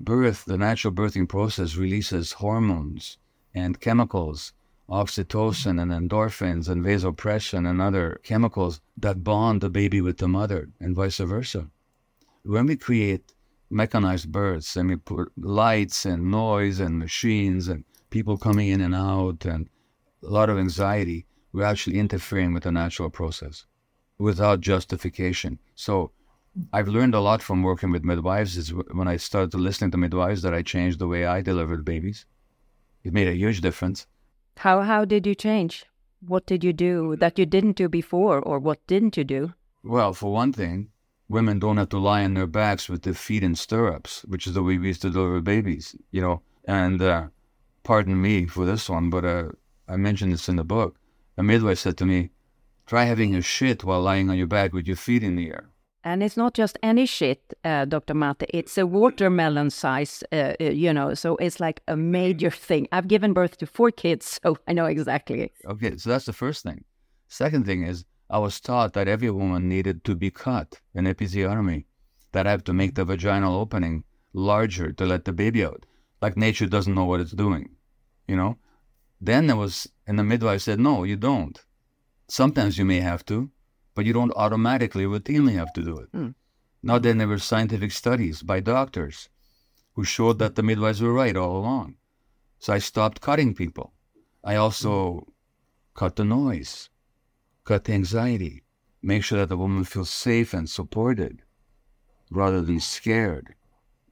Birth, 0.00 0.44
the 0.44 0.58
natural 0.58 0.92
birthing 0.92 1.28
process, 1.28 1.76
releases 1.76 2.32
hormones 2.32 3.18
and 3.54 3.80
chemicals, 3.80 4.52
oxytocin 4.88 5.80
and 5.80 5.90
endorphins 5.90 6.68
and 6.68 6.84
vasopressin 6.84 7.68
and 7.68 7.80
other 7.80 8.20
chemicals 8.22 8.80
that 8.96 9.24
bond 9.24 9.60
the 9.60 9.70
baby 9.70 10.00
with 10.00 10.18
the 10.18 10.28
mother 10.28 10.68
and 10.80 10.94
vice 10.94 11.18
versa. 11.18 11.70
When 12.42 12.66
we 12.66 12.76
create 12.76 13.32
mechanized 13.70 14.30
births 14.30 14.76
and 14.76 14.88
we 14.90 14.96
put 14.96 15.32
lights 15.38 16.04
and 16.04 16.30
noise 16.30 16.80
and 16.80 16.98
machines 16.98 17.68
and 17.68 17.84
people 18.10 18.36
coming 18.36 18.68
in 18.68 18.80
and 18.80 18.94
out 18.94 19.44
and 19.46 19.68
a 20.26 20.30
lot 20.30 20.50
of 20.50 20.58
anxiety, 20.58 21.26
we're 21.52 21.64
actually 21.64 21.98
interfering 21.98 22.52
with 22.52 22.64
the 22.64 22.72
natural 22.72 23.10
process 23.10 23.66
without 24.18 24.60
justification. 24.60 25.58
So 25.74 26.10
I've 26.72 26.88
learned 26.88 27.14
a 27.14 27.20
lot 27.20 27.42
from 27.42 27.62
working 27.62 27.90
with 27.90 28.04
midwives. 28.04 28.56
Is 28.56 28.72
when 28.72 29.08
I 29.08 29.16
started 29.16 29.58
listening 29.58 29.90
to 29.92 29.98
midwives 29.98 30.42
that 30.42 30.54
I 30.54 30.62
changed 30.62 30.98
the 30.98 31.08
way 31.08 31.26
I 31.26 31.42
delivered 31.42 31.84
babies. 31.84 32.26
It 33.02 33.12
made 33.12 33.28
a 33.28 33.36
huge 33.36 33.60
difference. 33.60 34.06
How 34.58 34.82
how 34.82 35.04
did 35.04 35.26
you 35.26 35.34
change? 35.34 35.84
What 36.20 36.46
did 36.46 36.64
you 36.64 36.72
do 36.72 37.16
that 37.16 37.38
you 37.38 37.46
didn't 37.46 37.76
do 37.76 37.88
before, 37.88 38.40
or 38.40 38.58
what 38.58 38.86
didn't 38.86 39.16
you 39.16 39.24
do? 39.24 39.52
Well, 39.82 40.14
for 40.14 40.32
one 40.32 40.52
thing, 40.52 40.88
women 41.28 41.58
don't 41.58 41.76
have 41.76 41.90
to 41.90 41.98
lie 41.98 42.24
on 42.24 42.34
their 42.34 42.46
backs 42.46 42.88
with 42.88 43.02
their 43.02 43.14
feet 43.14 43.42
in 43.42 43.56
stirrups, 43.56 44.24
which 44.24 44.46
is 44.46 44.54
the 44.54 44.62
way 44.62 44.78
we 44.78 44.86
used 44.86 45.02
to 45.02 45.10
deliver 45.10 45.40
babies. 45.40 45.96
You 46.12 46.22
know, 46.22 46.42
and 46.64 47.02
uh, 47.02 47.28
pardon 47.82 48.22
me 48.22 48.46
for 48.46 48.64
this 48.64 48.88
one, 48.88 49.10
but 49.10 49.24
uh, 49.24 49.48
I 49.88 49.96
mentioned 49.96 50.32
this 50.32 50.48
in 50.48 50.56
the 50.56 50.64
book. 50.64 50.96
A 51.36 51.42
midwife 51.42 51.78
said 51.78 51.96
to 51.98 52.06
me, 52.06 52.30
Try 52.86 53.04
having 53.04 53.34
a 53.34 53.40
shit 53.40 53.82
while 53.82 54.02
lying 54.02 54.28
on 54.28 54.36
your 54.36 54.46
back 54.46 54.72
with 54.72 54.86
your 54.86 54.96
feet 54.96 55.22
in 55.22 55.36
the 55.36 55.48
air. 55.48 55.70
And 56.06 56.22
it's 56.22 56.36
not 56.36 56.52
just 56.52 56.78
any 56.82 57.06
shit, 57.06 57.54
uh, 57.64 57.86
Dr. 57.86 58.12
Maté. 58.12 58.44
It's 58.50 58.76
a 58.76 58.86
watermelon 58.86 59.70
size, 59.70 60.22
uh, 60.30 60.52
uh, 60.60 60.64
you 60.64 60.92
know, 60.92 61.14
so 61.14 61.36
it's 61.36 61.60
like 61.60 61.80
a 61.88 61.96
major 61.96 62.50
thing. 62.50 62.86
I've 62.92 63.08
given 63.08 63.32
birth 63.32 63.56
to 63.58 63.66
four 63.66 63.90
kids, 63.90 64.38
so 64.44 64.58
I 64.68 64.74
know 64.74 64.84
exactly. 64.84 65.50
Okay, 65.66 65.96
so 65.96 66.10
that's 66.10 66.26
the 66.26 66.34
first 66.34 66.62
thing. 66.62 66.84
Second 67.28 67.64
thing 67.64 67.84
is, 67.84 68.04
I 68.28 68.38
was 68.38 68.60
taught 68.60 68.92
that 68.92 69.08
every 69.08 69.30
woman 69.30 69.66
needed 69.66 70.04
to 70.04 70.14
be 70.14 70.30
cut, 70.30 70.78
an 70.94 71.06
episiotomy, 71.06 71.84
that 72.32 72.46
I 72.46 72.50
have 72.50 72.64
to 72.64 72.74
make 72.74 72.96
the 72.96 73.06
vaginal 73.06 73.58
opening 73.58 74.04
larger 74.34 74.92
to 74.92 75.06
let 75.06 75.24
the 75.24 75.32
baby 75.32 75.64
out. 75.64 75.86
Like 76.20 76.36
nature 76.36 76.66
doesn't 76.66 76.94
know 76.94 77.06
what 77.06 77.20
it's 77.20 77.32
doing, 77.32 77.70
you 78.28 78.36
know? 78.36 78.58
Then 79.20 79.46
there 79.46 79.56
was, 79.56 79.88
and 80.06 80.18
the 80.18 80.24
midwife 80.24 80.62
said, 80.62 80.80
no, 80.80 81.04
you 81.04 81.16
don't. 81.16 81.62
Sometimes 82.28 82.78
you 82.78 82.84
may 82.84 83.00
have 83.00 83.24
to, 83.26 83.50
but 83.94 84.04
you 84.04 84.12
don't 84.12 84.32
automatically, 84.36 85.04
routinely 85.04 85.54
have 85.54 85.72
to 85.74 85.82
do 85.82 85.98
it. 85.98 86.12
Mm. 86.12 86.34
Now, 86.82 86.98
then 86.98 87.18
there 87.18 87.28
were 87.28 87.38
scientific 87.38 87.92
studies 87.92 88.42
by 88.42 88.60
doctors 88.60 89.28
who 89.94 90.04
showed 90.04 90.38
that 90.38 90.56
the 90.56 90.62
midwives 90.62 91.00
were 91.00 91.12
right 91.12 91.36
all 91.36 91.56
along. 91.56 91.96
So 92.58 92.72
I 92.72 92.78
stopped 92.78 93.20
cutting 93.20 93.54
people. 93.54 93.92
I 94.42 94.56
also 94.56 95.32
cut 95.94 96.16
the 96.16 96.24
noise, 96.24 96.90
cut 97.64 97.84
the 97.84 97.94
anxiety, 97.94 98.64
make 99.02 99.24
sure 99.24 99.38
that 99.38 99.48
the 99.48 99.56
woman 99.56 99.84
feels 99.84 100.10
safe 100.10 100.52
and 100.52 100.68
supported 100.68 101.42
rather 102.30 102.60
than 102.60 102.80
scared. 102.80 103.54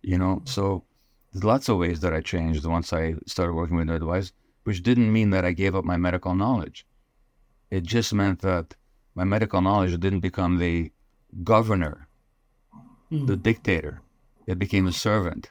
You 0.02 0.18
know, 0.18 0.42
so 0.44 0.84
there's 1.32 1.44
lots 1.44 1.68
of 1.68 1.78
ways 1.78 2.00
that 2.00 2.14
I 2.14 2.20
changed 2.20 2.64
once 2.64 2.92
I 2.92 3.14
started 3.26 3.54
working 3.54 3.76
with 3.76 3.88
midwives, 3.88 4.32
which 4.64 4.82
didn't 4.82 5.12
mean 5.12 5.30
that 5.30 5.44
I 5.44 5.52
gave 5.52 5.74
up 5.74 5.84
my 5.84 5.96
medical 5.96 6.34
knowledge. 6.34 6.86
It 7.70 7.82
just 7.82 8.12
meant 8.14 8.40
that 8.40 8.74
my 9.14 9.24
medical 9.24 9.60
knowledge 9.60 9.98
didn't 9.98 10.20
become 10.20 10.58
the 10.58 10.92
governor, 11.42 12.08
Mm. 13.10 13.26
the 13.26 13.36
dictator. 13.36 14.00
It 14.46 14.58
became 14.58 14.86
a 14.86 14.92
servant. 14.92 15.50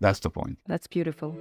That's 0.00 0.20
the 0.20 0.30
point. 0.30 0.58
That's 0.66 0.86
beautiful. 0.86 1.34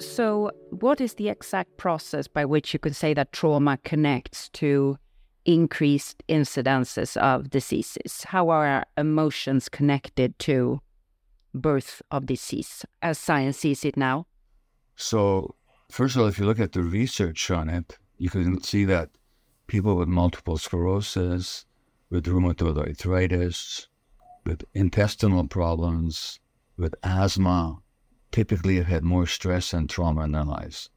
So, 0.00 0.50
what 0.70 1.00
is 1.00 1.14
the 1.14 1.28
exact 1.28 1.76
process 1.76 2.26
by 2.28 2.44
which 2.44 2.72
you 2.72 2.78
can 2.78 2.92
say 2.92 3.14
that 3.14 3.32
trauma 3.32 3.78
connects 3.84 4.48
to 4.60 4.98
increased 5.44 6.22
incidences 6.28 7.16
of 7.16 7.50
diseases? 7.50 8.24
How 8.24 8.48
are 8.50 8.66
our 8.66 8.84
emotions 8.98 9.68
connected 9.68 10.38
to 10.40 10.80
birth 11.54 12.02
of 12.10 12.26
disease 12.26 12.84
as 13.00 13.18
science 13.18 13.58
sees 13.58 13.84
it 13.84 13.96
now? 13.96 14.26
So, 14.96 15.54
first 15.90 16.16
of 16.16 16.22
all, 16.22 16.28
if 16.28 16.38
you 16.38 16.44
look 16.44 16.60
at 16.60 16.72
the 16.72 16.82
research 16.82 17.50
on 17.50 17.68
it, 17.68 17.98
you 18.18 18.30
can 18.30 18.62
see 18.62 18.84
that 18.84 19.10
people 19.66 19.96
with 19.96 20.08
multiple 20.08 20.58
sclerosis, 20.58 21.64
with 22.10 22.26
rheumatoid 22.26 22.76
arthritis, 22.76 23.88
with 24.44 24.64
intestinal 24.74 25.46
problems, 25.46 26.38
with 26.76 26.94
asthma, 27.02 27.78
typically 28.30 28.76
have 28.76 28.86
had 28.86 29.04
more 29.04 29.26
stress 29.26 29.72
and 29.72 29.88
trauma 29.88 30.24
in 30.24 30.32
their 30.32 30.44
lives. 30.44 30.90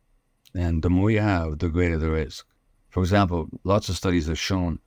And 0.55 0.81
the 0.81 0.89
more 0.89 1.11
you 1.11 1.19
have, 1.19 1.59
the 1.59 1.69
greater 1.69 1.97
the 1.97 2.09
risk. 2.11 2.45
For 2.89 3.01
example, 3.01 3.47
lots 3.63 3.89
of 3.89 3.95
studies 3.95 4.27
have 4.27 4.39
shown 4.39 4.79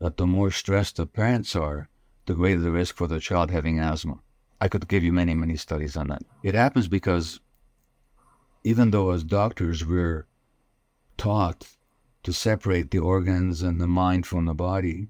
that 0.00 0.16
the 0.16 0.26
more 0.26 0.50
stressed 0.50 0.96
the 0.96 1.06
parents 1.06 1.56
are, 1.56 1.88
the 2.26 2.34
greater 2.34 2.60
the 2.60 2.70
risk 2.70 2.96
for 2.96 3.06
the 3.06 3.20
child 3.20 3.50
having 3.50 3.78
asthma. 3.78 4.20
I 4.60 4.68
could 4.68 4.88
give 4.88 5.04
you 5.04 5.12
many, 5.12 5.34
many 5.34 5.56
studies 5.56 5.96
on 5.96 6.08
that. 6.08 6.22
It 6.42 6.54
happens 6.54 6.88
because 6.88 7.40
even 8.62 8.90
though 8.90 9.10
as 9.10 9.24
doctors 9.24 9.84
we're 9.84 10.26
taught 11.18 11.76
to 12.22 12.32
separate 12.32 12.90
the 12.90 12.98
organs 12.98 13.62
and 13.62 13.80
the 13.80 13.86
mind 13.86 14.26
from 14.26 14.46
the 14.46 14.54
body, 14.54 15.08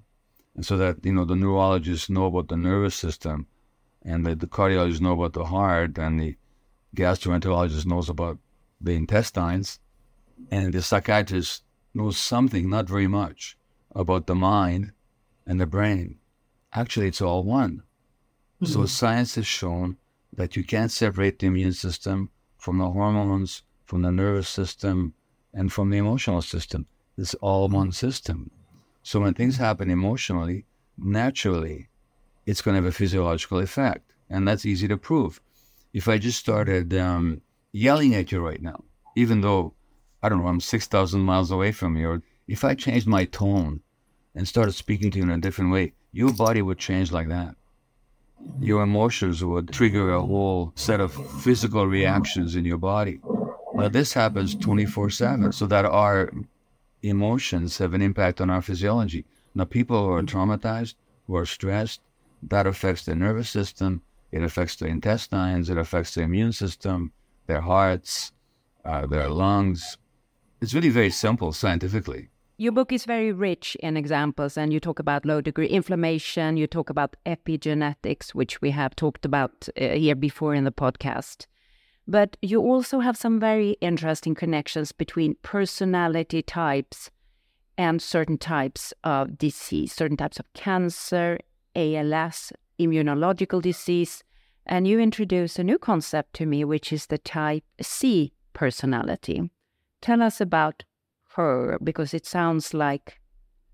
and 0.55 0.65
so 0.65 0.77
that 0.77 1.03
you 1.03 1.13
know 1.13 1.25
the 1.25 1.35
neurologists 1.35 2.09
know 2.09 2.25
about 2.25 2.49
the 2.49 2.57
nervous 2.57 2.95
system, 2.95 3.47
and 4.03 4.25
the, 4.25 4.35
the 4.35 4.47
cardiologists 4.47 5.01
know 5.01 5.13
about 5.13 5.33
the 5.33 5.45
heart, 5.45 5.97
and 5.97 6.19
the 6.19 6.35
gastroenterologist 6.95 7.85
knows 7.85 8.09
about 8.09 8.39
the 8.81 8.91
intestines, 8.91 9.79
and 10.51 10.73
the 10.73 10.81
psychiatrist 10.81 11.63
knows 11.93 12.17
something, 12.17 12.69
not 12.69 12.87
very 12.87 13.07
much, 13.07 13.57
about 13.93 14.27
the 14.27 14.35
mind 14.35 14.91
and 15.45 15.59
the 15.59 15.65
brain. 15.65 16.19
Actually, 16.73 17.07
it's 17.07 17.21
all 17.21 17.43
one. 17.43 17.83
So 18.65 18.85
science 18.87 19.35
has 19.35 19.45
shown 19.45 19.97
that 20.33 20.55
you 20.55 20.63
can't 20.63 20.91
separate 20.91 21.37
the 21.37 21.47
immune 21.47 21.73
system 21.73 22.31
from 22.57 22.79
the 22.79 22.89
hormones, 22.89 23.61
from 23.85 24.01
the 24.01 24.11
nervous 24.11 24.49
system, 24.49 25.13
and 25.53 25.71
from 25.71 25.91
the 25.91 25.97
emotional 25.97 26.41
system. 26.41 26.87
It's 27.15 27.35
all 27.35 27.69
one 27.69 27.91
system. 27.91 28.49
So 29.03 29.19
when 29.19 29.35
things 29.35 29.57
happen 29.57 29.91
emotionally, 29.91 30.65
naturally, 30.97 31.89
it's 32.47 32.61
going 32.61 32.75
to 32.75 32.81
have 32.81 32.89
a 32.89 32.91
physiological 32.91 33.59
effect. 33.59 34.13
And 34.31 34.47
that's 34.47 34.65
easy 34.65 34.87
to 34.87 34.97
prove. 34.97 35.39
If 35.93 36.07
I 36.07 36.17
just 36.17 36.39
started 36.39 36.91
um, 36.95 37.41
yelling 37.71 38.15
at 38.15 38.31
you 38.31 38.39
right 38.39 38.61
now, 38.61 38.83
even 39.15 39.41
though, 39.41 39.75
I 40.23 40.29
don't 40.29 40.41
know, 40.41 40.47
I'm 40.47 40.59
6,000 40.59 41.21
miles 41.21 41.51
away 41.51 41.71
from 41.71 41.95
you, 41.95 42.09
or 42.09 42.23
if 42.47 42.63
I 42.63 42.73
changed 42.73 43.05
my 43.05 43.25
tone 43.25 43.81
and 44.33 44.47
started 44.47 44.73
speaking 44.73 45.11
to 45.11 45.19
you 45.19 45.23
in 45.23 45.29
a 45.29 45.37
different 45.37 45.71
way, 45.71 45.93
your 46.11 46.33
body 46.33 46.63
would 46.63 46.79
change 46.79 47.11
like 47.11 47.29
that. 47.29 47.55
Your 48.59 48.83
emotions 48.83 49.43
would 49.43 49.71
trigger 49.71 50.13
a 50.13 50.21
whole 50.21 50.71
set 50.75 50.99
of 50.99 51.13
physical 51.41 51.87
reactions 51.87 52.55
in 52.55 52.65
your 52.65 52.77
body. 52.77 53.19
Now, 53.73 53.89
this 53.89 54.13
happens 54.13 54.55
24 54.55 55.09
7, 55.09 55.51
so 55.51 55.65
that 55.67 55.85
our 55.85 56.31
emotions 57.03 57.77
have 57.77 57.93
an 57.93 58.01
impact 58.01 58.39
on 58.41 58.49
our 58.49 58.61
physiology. 58.61 59.25
Now, 59.53 59.65
people 59.65 60.05
who 60.05 60.13
are 60.13 60.23
traumatized, 60.23 60.95
who 61.27 61.35
are 61.35 61.45
stressed, 61.45 62.01
that 62.41 62.67
affects 62.67 63.05
their 63.05 63.15
nervous 63.15 63.49
system, 63.49 64.01
it 64.31 64.43
affects 64.43 64.75
their 64.75 64.89
intestines, 64.89 65.69
it 65.69 65.77
affects 65.77 66.15
their 66.15 66.25
immune 66.25 66.51
system, 66.51 67.11
their 67.47 67.61
hearts, 67.61 68.31
uh, 68.83 69.05
their 69.07 69.29
lungs. 69.29 69.97
It's 70.61 70.73
really 70.73 70.89
very 70.89 71.09
simple 71.09 71.51
scientifically. 71.53 72.29
Your 72.57 72.71
book 72.71 72.93
is 72.93 73.03
very 73.03 73.33
rich 73.33 73.75
in 73.81 73.97
examples, 73.97 74.57
and 74.57 74.71
you 74.71 74.79
talk 74.79 74.99
about 74.99 75.25
low 75.25 75.41
degree 75.41 75.67
inflammation, 75.67 76.55
you 76.55 76.67
talk 76.67 76.89
about 76.89 77.17
epigenetics, 77.25 78.29
which 78.29 78.61
we 78.61 78.71
have 78.71 78.95
talked 78.95 79.25
about 79.25 79.67
uh, 79.75 79.89
here 79.89 80.15
before 80.15 80.55
in 80.55 80.63
the 80.63 80.71
podcast. 80.71 81.47
But 82.07 82.37
you 82.41 82.61
also 82.61 83.01
have 83.01 83.17
some 83.17 83.41
very 83.41 83.71
interesting 83.81 84.35
connections 84.35 84.93
between 84.93 85.35
personality 85.41 86.41
types 86.41 87.11
and 87.77 88.01
certain 88.01 88.37
types 88.37 88.93
of 89.03 89.37
disease, 89.37 89.91
certain 89.91 90.15
types 90.15 90.39
of 90.39 90.53
cancer, 90.53 91.39
ALS, 91.75 92.53
immunological 92.79 93.61
disease. 93.61 94.23
And 94.65 94.87
you 94.87 94.99
introduce 94.99 95.59
a 95.59 95.63
new 95.63 95.77
concept 95.77 96.33
to 96.35 96.45
me, 96.45 96.63
which 96.63 96.93
is 96.93 97.07
the 97.07 97.17
type 97.17 97.65
C 97.81 98.31
personality. 98.53 99.51
Tell 99.99 100.21
us 100.21 100.39
about 100.39 100.85
her, 101.35 101.77
because 101.83 102.13
it 102.13 102.25
sounds 102.25 102.73
like 102.73 103.19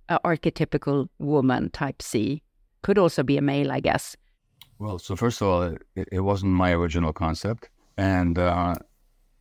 an 0.09 0.19
archetypical 0.25 1.07
woman, 1.19 1.69
type 1.69 2.01
C. 2.01 2.41
Could 2.81 2.97
also 2.97 3.23
be 3.23 3.37
a 3.37 3.41
male, 3.41 3.71
I 3.71 3.79
guess. 3.79 4.15
Well, 4.79 4.97
so 4.99 5.15
first 5.15 5.41
of 5.41 5.47
all, 5.47 5.61
it, 5.63 6.07
it 6.11 6.21
wasn't 6.21 6.53
my 6.53 6.71
original 6.71 7.13
concept. 7.13 7.69
And 7.97 8.37
uh, 8.39 8.75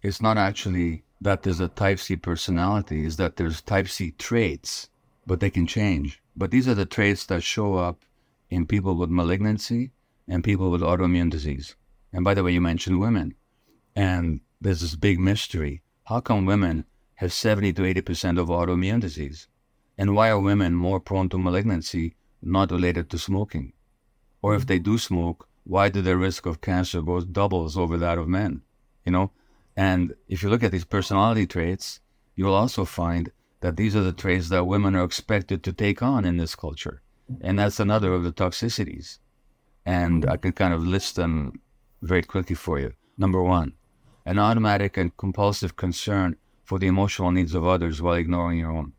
it's 0.02 0.20
not 0.20 0.36
actually 0.36 1.02
that 1.22 1.42
there's 1.42 1.60
a 1.60 1.68
type 1.68 1.98
C 1.98 2.16
personality, 2.16 3.04
is 3.04 3.16
that 3.16 3.36
there's 3.36 3.62
type 3.62 3.88
C 3.88 4.12
traits, 4.12 4.90
but 5.26 5.40
they 5.40 5.50
can 5.50 5.66
change. 5.66 6.22
But 6.36 6.50
these 6.50 6.68
are 6.68 6.74
the 6.74 6.86
traits 6.86 7.26
that 7.26 7.42
show 7.42 7.74
up 7.76 8.04
in 8.50 8.66
people 8.66 8.96
with 8.96 9.10
malignancy 9.10 9.90
and 10.28 10.44
people 10.44 10.70
with 10.70 10.82
autoimmune 10.82 11.30
disease. 11.30 11.74
And 12.12 12.24
by 12.24 12.34
the 12.34 12.42
way, 12.42 12.52
you 12.52 12.60
mentioned 12.60 13.00
women. 13.00 13.34
And 13.96 14.40
there's 14.60 14.80
this 14.80 14.94
big 14.94 15.18
mystery. 15.18 15.82
How 16.04 16.20
come 16.20 16.44
women 16.44 16.84
have 17.20 17.34
70 17.34 17.74
to 17.74 17.82
80% 17.82 18.40
of 18.40 18.48
autoimmune 18.48 18.98
disease? 18.98 19.46
And 19.98 20.14
why 20.14 20.30
are 20.30 20.40
women 20.40 20.74
more 20.74 20.98
prone 20.98 21.28
to 21.28 21.38
malignancy 21.38 22.14
not 22.40 22.70
related 22.70 23.10
to 23.10 23.18
smoking? 23.18 23.74
Or 24.40 24.54
if 24.54 24.66
they 24.66 24.78
do 24.78 24.96
smoke, 24.96 25.46
why 25.64 25.90
do 25.90 26.00
the 26.00 26.16
risk 26.16 26.46
of 26.46 26.62
cancer 26.62 27.02
goes 27.02 27.26
doubles 27.26 27.76
over 27.76 27.98
that 27.98 28.16
of 28.16 28.26
men? 28.26 28.62
You 29.04 29.12
know? 29.12 29.32
And 29.76 30.14
if 30.28 30.42
you 30.42 30.48
look 30.48 30.62
at 30.62 30.72
these 30.72 30.86
personality 30.86 31.46
traits, 31.46 32.00
you'll 32.36 32.54
also 32.54 32.86
find 32.86 33.30
that 33.60 33.76
these 33.76 33.94
are 33.94 34.02
the 34.02 34.14
traits 34.14 34.48
that 34.48 34.64
women 34.64 34.96
are 34.96 35.04
expected 35.04 35.62
to 35.64 35.74
take 35.74 36.02
on 36.02 36.24
in 36.24 36.38
this 36.38 36.54
culture. 36.54 37.02
And 37.42 37.58
that's 37.58 37.78
another 37.78 38.14
of 38.14 38.24
the 38.24 38.32
toxicities. 38.32 39.18
And 39.84 40.24
I 40.24 40.38
can 40.38 40.52
kind 40.52 40.72
of 40.72 40.86
list 40.86 41.16
them 41.16 41.60
very 42.00 42.22
quickly 42.22 42.56
for 42.56 42.78
you. 42.78 42.94
Number 43.18 43.42
one, 43.42 43.74
an 44.24 44.38
automatic 44.38 44.96
and 44.96 45.14
compulsive 45.18 45.76
concern 45.76 46.36
for 46.70 46.78
the 46.78 46.86
emotional 46.86 47.32
needs 47.32 47.52
of 47.52 47.66
others 47.66 48.00
while 48.00 48.14
ignoring 48.14 48.60
your 48.60 48.70
own. 48.70 48.92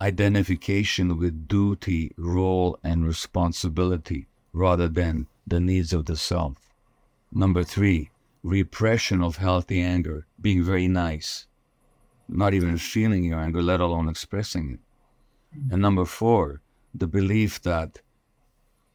Identification 0.00 1.18
with 1.18 1.46
duty, 1.46 2.10
role, 2.16 2.78
and 2.82 3.04
responsibility 3.04 4.28
rather 4.54 4.88
than 4.88 5.26
the 5.46 5.60
needs 5.60 5.92
of 5.92 6.06
the 6.06 6.16
self. 6.16 6.56
Number 7.30 7.64
three, 7.64 8.08
repression 8.42 9.22
of 9.22 9.36
healthy 9.36 9.82
anger, 9.82 10.24
being 10.40 10.64
very 10.64 10.88
nice, 10.88 11.46
not 12.26 12.54
even 12.54 12.78
feeling 12.78 13.24
your 13.24 13.40
anger, 13.40 13.60
let 13.60 13.80
alone 13.80 14.08
expressing 14.08 14.70
it. 14.72 14.80
And 15.70 15.82
number 15.82 16.06
four, 16.06 16.62
the 16.94 17.06
belief 17.06 17.60
that 17.60 17.98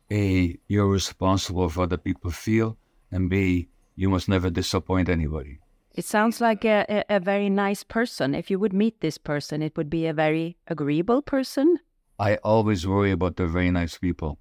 A, 0.09 0.57
you're 0.67 0.87
responsible 0.87 1.69
for 1.69 1.83
other 1.83 1.97
people 1.97 2.31
feel, 2.31 2.77
and 3.11 3.29
B, 3.29 3.67
you 3.95 4.09
must 4.09 4.27
never 4.27 4.49
disappoint 4.49 5.07
anybody. 5.07 5.59
It 5.95 6.03
sounds 6.03 6.41
like 6.41 6.65
a, 6.65 6.85
a, 6.89 7.15
a, 7.15 7.19
very 7.21 7.49
nice 7.49 7.83
person. 7.83 8.35
If 8.35 8.51
you 8.51 8.59
would 8.59 8.73
meet 8.73 8.99
this 8.99 9.17
person, 9.17 9.61
it 9.61 9.77
would 9.77 9.89
be 9.89 10.05
a 10.05 10.13
very 10.13 10.57
agreeable 10.67 11.21
person. 11.21 11.79
I 12.19 12.35
always 12.43 12.85
worry 12.85 13.11
about 13.11 13.37
the 13.37 13.47
very 13.47 13.71
nice 13.71 13.97
people. 13.97 14.37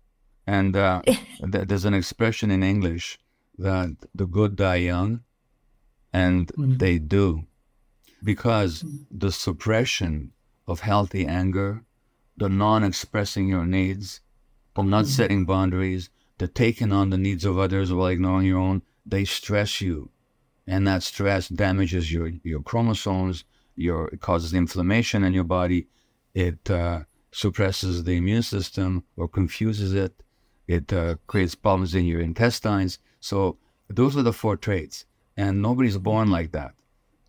And 0.49 0.75
uh, 0.75 1.03
th- 1.07 1.69
there's 1.69 1.85
an 1.85 1.95
expression 1.95 2.51
in 2.51 2.65
English 2.65 3.21
that 3.57 3.95
the 4.13 4.27
good 4.27 4.57
die 4.57 4.83
young, 4.91 5.21
and 6.13 6.49
mm. 6.49 6.77
they 6.77 6.99
do. 6.99 7.45
Because 8.25 8.85
the 9.09 9.31
suppression 9.31 10.33
of 10.67 10.81
healthy 10.81 11.25
anger, 11.25 11.85
the 12.37 12.49
non 12.49 12.83
expressing 12.83 13.47
your 13.47 13.65
needs, 13.65 14.21
the 14.75 14.83
not 14.83 15.05
mm. 15.05 15.09
setting 15.09 15.45
boundaries, 15.45 16.11
the 16.39 16.49
taking 16.49 16.91
on 16.91 17.11
the 17.11 17.19
needs 17.19 17.45
of 17.45 17.61
others 17.61 17.93
while 17.93 18.09
ignoring 18.09 18.49
your 18.49 18.59
own, 18.59 18.83
they 19.07 19.25
stress 19.25 19.81
you 19.81 20.11
and 20.67 20.87
that 20.87 21.03
stress 21.03 21.49
damages 21.49 22.13
your 22.13 22.29
your 22.43 22.63
chromosomes. 22.63 23.45
Your 23.77 24.09
it 24.09 24.21
causes 24.21 24.55
inflammation 24.55 25.25
in 25.25 25.33
your 25.33 25.45
body. 25.45 25.89
It 26.35 26.71
uh, 26.71 27.05
suppresses 27.33 28.05
the 28.05 28.17
immune 28.17 28.43
system 28.43 29.05
or 29.17 29.29
confuses 29.29 29.93
it. 29.95 30.23
It 30.67 30.93
uh, 30.93 31.17
creates 31.27 31.55
problems 31.55 31.95
in 31.95 32.07
your 32.07 32.21
intestines. 32.21 32.99
So 33.21 33.59
those 33.89 34.17
are 34.17 34.23
the 34.23 34.33
four 34.33 34.57
traits, 34.57 35.05
and 35.37 35.61
nobody's 35.61 35.99
born 35.99 36.31
like 36.31 36.53
that. 36.53 36.75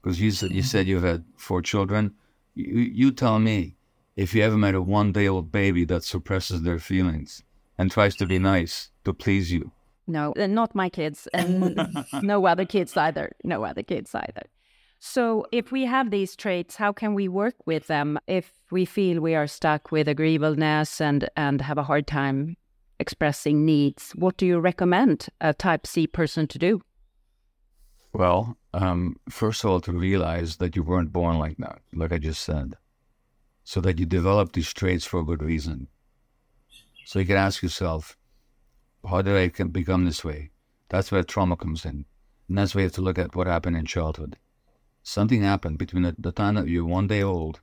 Because 0.02 0.21
you 0.21 0.32
said 0.32 0.52
you 0.52 0.63
said 0.63 0.88
you've 0.88 1.04
had 1.04 1.26
four 1.36 1.62
children. 1.62 2.13
You, 2.54 2.80
you 2.80 3.12
tell 3.12 3.39
me 3.39 3.76
if 4.15 4.34
you 4.34 4.43
ever 4.43 4.58
met 4.58 4.76
a 4.76 4.82
one 4.82 5.12
day 5.12 5.28
old 5.28 5.52
baby 5.52 5.84
that 5.86 6.04
suppresses 6.04 6.62
their 6.62 6.80
feelings 6.80 7.43
and 7.78 7.91
tries 7.91 8.15
to 8.15 8.26
be 8.26 8.39
nice 8.39 8.91
to 9.04 9.13
please 9.13 9.52
you 9.52 9.71
no, 10.08 10.34
not 10.38 10.76
my 10.76 10.89
kids, 10.89 11.28
and 11.34 11.80
no 12.22 12.46
other 12.46 12.65
kids 12.65 12.96
either. 12.96 13.32
No 13.44 13.63
other 13.63 13.84
kids 13.84 14.13
either. 14.13 14.44
So, 15.00 15.46
if 15.52 15.72
we 15.72 15.86
have 15.86 16.10
these 16.10 16.36
traits, 16.36 16.78
how 16.78 16.91
can 16.91 17.13
we 17.13 17.28
work 17.28 17.56
with 17.65 17.88
them 17.88 18.18
if 18.28 18.52
we 18.72 18.86
feel 18.86 19.22
we 19.22 19.36
are 19.36 19.48
stuck 19.48 19.91
with 19.91 20.08
agreeableness 20.08 21.00
and, 21.00 21.30
and 21.36 21.62
have 21.62 21.78
a 21.78 21.84
hard 21.84 22.08
time 22.08 22.58
expressing 23.00 23.65
needs? 23.65 24.12
What 24.15 24.38
do 24.38 24.46
you 24.46 24.60
recommend 24.60 25.28
a 25.41 25.54
type 25.54 25.86
C 25.86 26.08
person 26.08 26.48
to 26.48 26.58
do? 26.58 26.82
Well, 28.13 28.58
um, 28.74 29.18
first 29.30 29.63
of 29.63 29.70
all, 29.70 29.82
to 29.82 29.91
realize 29.91 30.58
that 30.58 30.76
you 30.76 30.84
weren't 30.84 31.12
born 31.12 31.38
like 31.38 31.58
that, 31.58 31.82
like 31.94 32.13
I 32.13 32.18
just 32.18 32.41
said, 32.41 32.76
so 33.63 33.82
that 33.82 34.00
you 34.00 34.06
develop 34.06 34.54
these 34.54 34.74
traits 34.74 35.06
for 35.06 35.20
a 35.20 35.26
good 35.26 35.44
reason. 35.44 35.88
So 37.06 37.20
you 37.20 37.26
can 37.26 37.36
ask 37.38 37.62
yourself, 37.62 38.18
how 39.08 39.22
did 39.22 39.36
I 39.36 39.63
become 39.65 40.06
this 40.06 40.24
way? 40.24 40.52
That's 40.89 41.12
where 41.12 41.24
trauma 41.24 41.56
comes 41.58 41.86
in. 41.86 42.06
And 42.48 42.58
that's 42.58 42.76
where 42.76 42.84
you 42.84 42.88
have 42.88 42.94
to 42.94 43.02
look 43.02 43.18
at 43.18 43.36
what 43.36 43.48
happened 43.48 43.78
in 43.78 43.86
childhood. 43.86 44.38
Something 45.04 45.41
happened 45.41 45.78
between 45.78 46.15
the, 46.18 46.32
time 46.32 46.56
that 46.56 46.68
you 46.68 46.84
were 46.86 46.91
one 46.91 47.08
day 47.08 47.22
old 47.22 47.62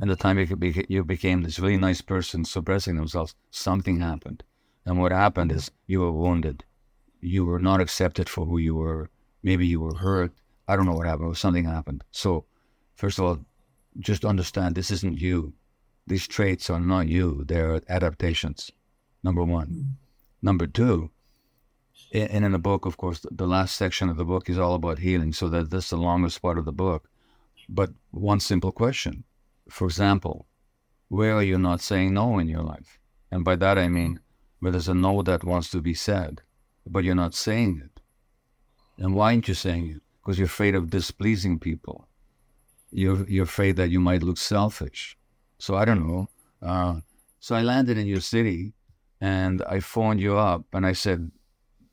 and 0.00 0.10
the 0.10 0.16
time 0.16 0.38
you, 0.38 0.84
you 0.88 1.04
became 1.04 1.42
this 1.42 1.58
really 1.58 1.76
nice 1.76 2.00
person 2.00 2.44
suppressing 2.44 2.96
themselves. 2.96 3.34
Something 3.50 4.00
happened. 4.00 4.42
And 4.84 4.98
what 4.98 5.12
happened 5.12 5.52
is 5.52 5.70
you 5.86 6.00
were 6.00 6.12
wounded. 6.12 6.64
You 7.20 7.44
were 7.44 7.58
not 7.58 7.80
accepted 7.80 8.28
for 8.28 8.46
who 8.46 8.58
you 8.58 8.74
were. 8.74 9.10
Maybe 9.42 9.66
you 9.66 9.80
were 9.80 9.94
hurt. 9.94 10.32
I 10.68 10.76
don't 10.76 10.86
know 10.86 10.92
what 10.92 11.06
happened. 11.06 11.36
Something 11.36 11.64
happened. 11.64 12.04
So, 12.10 12.44
first 12.94 13.18
of 13.18 13.24
all, 13.24 13.38
just 13.98 14.24
understand 14.24 14.74
this 14.74 14.90
isn't 14.90 15.20
you. 15.20 15.52
These 16.06 16.28
traits 16.28 16.70
are 16.70 16.80
not 16.80 17.08
you. 17.08 17.44
They're 17.46 17.80
adaptations. 17.88 18.70
Number 19.22 19.44
one. 19.44 19.96
Number 20.42 20.66
two, 20.66 21.10
and 22.12 22.44
in 22.44 22.52
the 22.52 22.58
book, 22.58 22.86
of 22.86 22.96
course, 22.96 23.24
the 23.30 23.46
last 23.46 23.76
section 23.76 24.08
of 24.08 24.16
the 24.16 24.24
book 24.24 24.48
is 24.48 24.58
all 24.58 24.74
about 24.74 24.98
healing, 24.98 25.32
so 25.32 25.48
that 25.48 25.70
that's 25.70 25.90
the 25.90 25.96
longest 25.96 26.42
part 26.42 26.58
of 26.58 26.64
the 26.64 26.72
book. 26.72 27.08
But 27.68 27.90
one 28.10 28.40
simple 28.40 28.72
question. 28.72 29.24
For 29.68 29.84
example, 29.86 30.46
where 31.08 31.34
are 31.34 31.42
you 31.42 31.58
not 31.58 31.80
saying 31.80 32.14
no 32.14 32.38
in 32.38 32.48
your 32.48 32.62
life? 32.62 32.98
And 33.30 33.44
by 33.44 33.56
that 33.56 33.78
I 33.78 33.88
mean 33.88 34.20
where 34.58 34.72
there's 34.72 34.88
a 34.88 34.94
no 34.94 35.22
that 35.22 35.44
wants 35.44 35.70
to 35.70 35.80
be 35.80 35.94
said, 35.94 36.42
but 36.86 37.04
you're 37.04 37.14
not 37.14 37.34
saying 37.34 37.82
it. 37.84 38.00
And 38.98 39.14
why 39.14 39.32
aren't 39.32 39.48
you 39.48 39.54
saying 39.54 39.90
it? 39.96 40.02
Because 40.20 40.38
you're 40.38 40.46
afraid 40.46 40.74
of 40.74 40.90
displeasing 40.90 41.58
people. 41.58 42.08
You're, 42.90 43.24
you're 43.28 43.44
afraid 43.44 43.76
that 43.76 43.90
you 43.90 44.00
might 44.00 44.22
look 44.22 44.36
selfish. 44.36 45.16
So 45.58 45.76
I 45.76 45.84
don't 45.84 46.06
know. 46.06 46.28
Uh, 46.60 47.00
so 47.38 47.54
I 47.54 47.62
landed 47.62 47.96
in 47.96 48.06
your 48.06 48.20
city 48.20 48.74
and 49.20 49.62
I 49.68 49.80
phoned 49.80 50.20
you 50.20 50.36
up 50.36 50.64
and 50.72 50.86
I 50.86 50.92
said, 50.92 51.30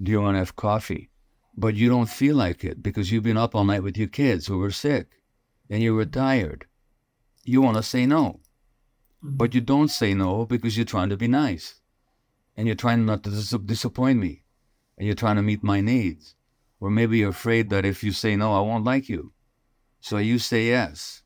Do 0.01 0.11
you 0.11 0.21
want 0.21 0.35
to 0.35 0.39
have 0.39 0.55
coffee? 0.55 1.09
But 1.55 1.75
you 1.75 1.89
don't 1.89 2.09
feel 2.09 2.35
like 2.35 2.63
it 2.63 2.81
because 2.81 3.11
you've 3.11 3.23
been 3.23 3.37
up 3.37 3.55
all 3.55 3.65
night 3.65 3.83
with 3.83 3.97
your 3.97 4.07
kids 4.07 4.47
who 4.47 4.59
were 4.59 4.71
sick 4.71 5.07
and 5.69 5.81
you 5.81 5.95
were 5.95 6.05
tired. 6.05 6.65
You 7.43 7.61
want 7.61 7.77
to 7.77 7.83
say 7.83 8.05
no. 8.05 8.39
Mm-hmm. 9.23 9.37
But 9.37 9.55
you 9.55 9.61
don't 9.61 9.89
say 9.89 10.13
no 10.13 10.45
because 10.45 10.77
you're 10.77 10.85
trying 10.85 11.09
to 11.09 11.17
be 11.17 11.27
nice 11.27 11.81
and 12.55 12.67
you're 12.67 12.75
trying 12.75 13.05
not 13.05 13.23
to 13.23 13.29
dis- 13.31 13.49
disappoint 13.65 14.19
me 14.19 14.43
and 14.97 15.05
you're 15.05 15.15
trying 15.15 15.37
to 15.37 15.41
meet 15.41 15.63
my 15.63 15.81
needs. 15.81 16.35
Or 16.79 16.91
maybe 16.91 17.17
you're 17.17 17.29
afraid 17.29 17.71
that 17.71 17.85
if 17.85 18.03
you 18.03 18.11
say 18.11 18.35
no, 18.35 18.53
I 18.53 18.61
won't 18.61 18.85
like 18.85 19.09
you. 19.09 19.33
So 19.99 20.19
you 20.19 20.37
say 20.37 20.67
yes 20.67 21.23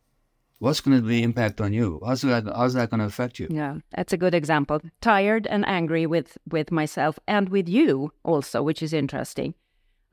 what's 0.62 0.80
going 0.80 0.96
to 0.96 1.02
be 1.02 1.16
the 1.16 1.24
impact 1.24 1.60
on 1.60 1.74
you? 1.74 2.00
How's 2.06 2.22
that, 2.22 2.46
how's 2.56 2.76
that 2.76 2.92
going 2.92 3.00
to 3.00 3.08
affect 3.08 3.40
you? 3.40 3.48
Yeah, 3.50 3.78
that's 3.96 4.14
a 4.14 4.18
good 4.18 4.36
example. 4.36 4.80
Tired 5.02 5.48
and 5.48 5.68
angry 5.68 6.06
with, 6.06 6.38
with 6.50 6.72
myself 6.72 7.18
and 7.28 7.50
with 7.50 7.68
you 7.68 8.14
also, 8.24 8.62
which 8.62 8.84
is 8.84 8.94
interesting. 8.94 9.56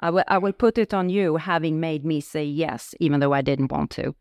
I 0.01 0.09
will, 0.09 0.25
I 0.27 0.39
will 0.39 0.55
put 0.55 0.79
it 0.79 0.95
on 0.95 1.11
you 1.11 1.37
having 1.37 1.81
made 1.81 2.05
me 2.07 2.23
say 2.23 2.45
yes, 2.45 2.95
even 2.99 3.21
though 3.21 3.35
I 3.35 3.43
didn't 3.43 3.71
want 3.71 3.91
to. 3.93 4.15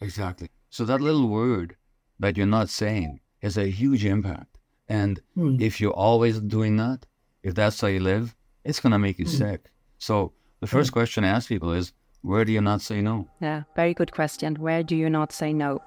Exactly. 0.00 0.48
So 0.70 0.86
that 0.86 1.02
little 1.02 1.28
word 1.28 1.76
that 2.18 2.38
you're 2.38 2.46
not 2.46 2.70
saying 2.70 3.20
has 3.42 3.58
a 3.58 3.66
huge 3.66 4.06
impact. 4.06 4.56
And 4.88 5.20
hmm. 5.34 5.56
if 5.60 5.78
you're 5.78 5.92
always 5.92 6.40
doing 6.40 6.78
that, 6.78 7.04
if 7.42 7.54
that's 7.54 7.78
how 7.78 7.88
you 7.88 8.00
live, 8.00 8.34
it's 8.64 8.80
going 8.80 8.92
to 8.92 8.98
make 8.98 9.18
you 9.18 9.26
hmm. 9.26 9.30
sick. 9.30 9.70
So 9.98 10.32
the 10.60 10.66
first 10.66 10.88
hmm. 10.88 10.94
question 10.94 11.24
I 11.24 11.28
ask 11.28 11.48
people 11.48 11.72
is, 11.72 11.92
where 12.24 12.46
do 12.46 12.52
you 12.52 12.62
not 12.62 12.80
say 12.80 13.02
no? 13.02 13.28
Yeah, 13.38 13.64
very 13.76 13.92
good 13.92 14.10
question. 14.10 14.54
Where 14.54 14.82
do 14.82 14.96
you 14.96 15.10
not 15.10 15.30
say 15.30 15.52
no? 15.52 15.82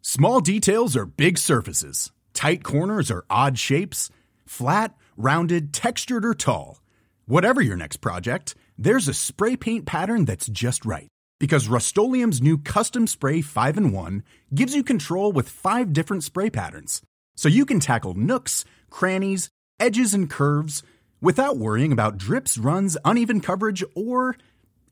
Small 0.00 0.40
details 0.40 0.96
are 0.96 1.04
big 1.04 1.36
surfaces, 1.36 2.12
tight 2.32 2.64
corners 2.64 3.10
are 3.10 3.26
odd 3.28 3.58
shapes, 3.58 4.08
flat, 4.46 4.94
rounded, 5.18 5.74
textured, 5.74 6.24
or 6.24 6.32
tall. 6.32 6.80
Whatever 7.26 7.60
your 7.60 7.76
next 7.76 7.98
project, 7.98 8.54
there's 8.78 9.06
a 9.06 9.12
spray 9.12 9.54
paint 9.54 9.84
pattern 9.84 10.24
that's 10.24 10.46
just 10.46 10.86
right. 10.86 11.08
Because 11.38 11.68
Rust-Oleum 11.68 12.32
Custom 12.64 13.06
Spray 13.06 13.42
5 13.42 13.76
and 13.76 13.92
1 13.92 14.22
gives 14.54 14.74
you 14.74 14.82
control 14.82 15.32
with 15.32 15.50
five 15.50 15.92
different 15.92 16.24
spray 16.24 16.48
patterns 16.48 17.02
so 17.36 17.48
you 17.48 17.64
can 17.64 17.78
tackle 17.78 18.14
nooks, 18.14 18.64
crannies, 18.90 19.50
edges, 19.78 20.14
and 20.14 20.28
curves 20.28 20.82
without 21.20 21.56
worrying 21.56 21.92
about 21.92 22.18
drips, 22.18 22.58
runs, 22.58 22.96
uneven 23.04 23.40
coverage, 23.40 23.84
or 23.94 24.36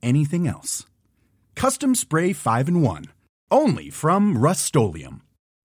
anything 0.03 0.47
else. 0.47 0.85
Custom 1.55 1.95
Spray 1.95 2.33
5 2.33 2.69
and 2.69 2.83
1. 2.83 3.05
Only 3.51 3.91
from 3.91 4.39
Rust 4.39 4.75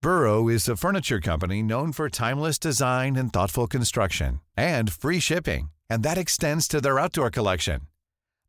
Burrow 0.01 0.49
is 0.49 0.69
a 0.69 0.77
furniture 0.77 1.21
company 1.21 1.63
known 1.63 1.93
for 1.93 2.09
timeless 2.09 2.59
design 2.59 3.17
and 3.17 3.33
thoughtful 3.33 3.67
construction 3.67 4.41
and 4.57 4.93
free 4.93 5.19
shipping, 5.19 5.71
and 5.91 6.03
that 6.03 6.19
extends 6.19 6.69
to 6.69 6.81
their 6.81 6.99
outdoor 6.99 7.31
collection. 7.31 7.81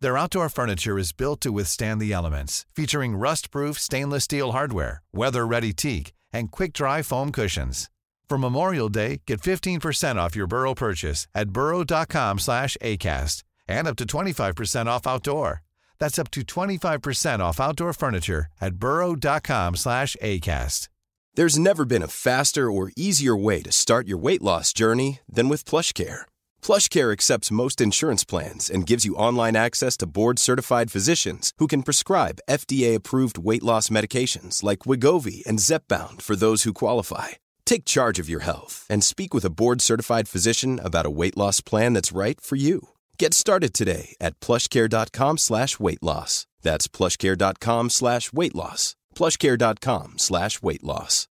Their 0.01 0.17
outdoor 0.17 0.49
furniture 0.49 0.97
is 0.97 1.11
built 1.11 1.41
to 1.41 1.51
withstand 1.51 1.99
the 1.99 2.13
elements, 2.13 2.65
featuring 2.75 3.17
rust-proof 3.17 3.79
stainless 3.79 4.25
steel 4.25 4.51
hardware, 4.51 5.01
weather-ready 5.11 5.73
teak, 5.73 6.13
and 6.31 6.51
quick-dry 6.51 7.01
foam 7.01 7.31
cushions. 7.31 7.89
For 8.29 8.37
Memorial 8.37 8.89
Day, 8.89 9.21
get 9.25 9.41
15% 9.41 10.17
off 10.17 10.35
your 10.35 10.45
Burrow 10.45 10.75
purchase 10.75 11.27
at 11.33 11.49
burrow.com 11.49 12.37
slash 12.37 12.77
ACAST 12.79 13.41
and 13.67 13.87
up 13.87 13.95
to 13.95 14.05
25% 14.05 14.85
off 14.85 15.07
outdoor. 15.07 15.63
That's 15.97 16.19
up 16.19 16.29
to 16.31 16.41
25% 16.41 17.39
off 17.39 17.59
outdoor 17.59 17.91
furniture 17.93 18.45
at 18.61 18.75
burrow.com 18.75 19.75
slash 19.75 20.15
ACAST. 20.21 20.89
There's 21.33 21.57
never 21.57 21.85
been 21.85 22.03
a 22.03 22.07
faster 22.07 22.71
or 22.71 22.91
easier 22.95 23.35
way 23.35 23.63
to 23.63 23.71
start 23.71 24.07
your 24.07 24.19
weight 24.19 24.43
loss 24.43 24.73
journey 24.73 25.19
than 25.27 25.49
with 25.49 25.65
PlushCare. 25.65 26.21
PlushCare 26.61 27.11
accepts 27.11 27.51
most 27.51 27.81
insurance 27.81 28.23
plans 28.25 28.69
and 28.69 28.85
gives 28.85 29.05
you 29.05 29.15
online 29.15 29.55
access 29.55 29.97
to 29.97 30.05
board-certified 30.07 30.91
physicians 30.91 31.53
who 31.57 31.67
can 31.67 31.81
prescribe 31.81 32.41
FDA-approved 32.47 33.39
weight 33.39 33.63
loss 33.63 33.89
medications 33.89 34.61
like 34.61 34.79
Wegovy 34.79 35.45
and 35.47 35.59
Zepbound 35.59 36.21
for 36.21 36.35
those 36.35 36.63
who 36.63 36.73
qualify 36.73 37.29
Take 37.69 37.85
charge 37.85 38.17
of 38.17 38.27
your 38.27 38.39
health 38.39 38.87
and 38.89 39.03
speak 39.03 39.31
with 39.31 39.45
a 39.45 39.51
board 39.51 39.79
certified 39.79 40.27
physician 40.27 40.79
about 40.83 41.05
a 41.05 41.11
weight 41.11 41.37
loss 41.37 41.61
plan 41.61 41.93
that's 41.93 42.11
right 42.11 42.41
for 42.41 42.55
you. 42.55 42.89
Get 43.19 43.31
started 43.31 43.75
today 43.75 44.15
at 44.19 44.39
plushcare.com 44.39 45.37
slash 45.37 45.79
weight 45.79 46.01
loss. 46.01 46.47
That's 46.63 46.87
plushcare.com 46.87 47.91
slash 47.91 48.33
weight 48.33 48.55
loss. 48.55 48.95
plushcare.com 49.13 50.13
slash 50.17 50.63
weight 50.63 50.83
loss. 50.83 51.27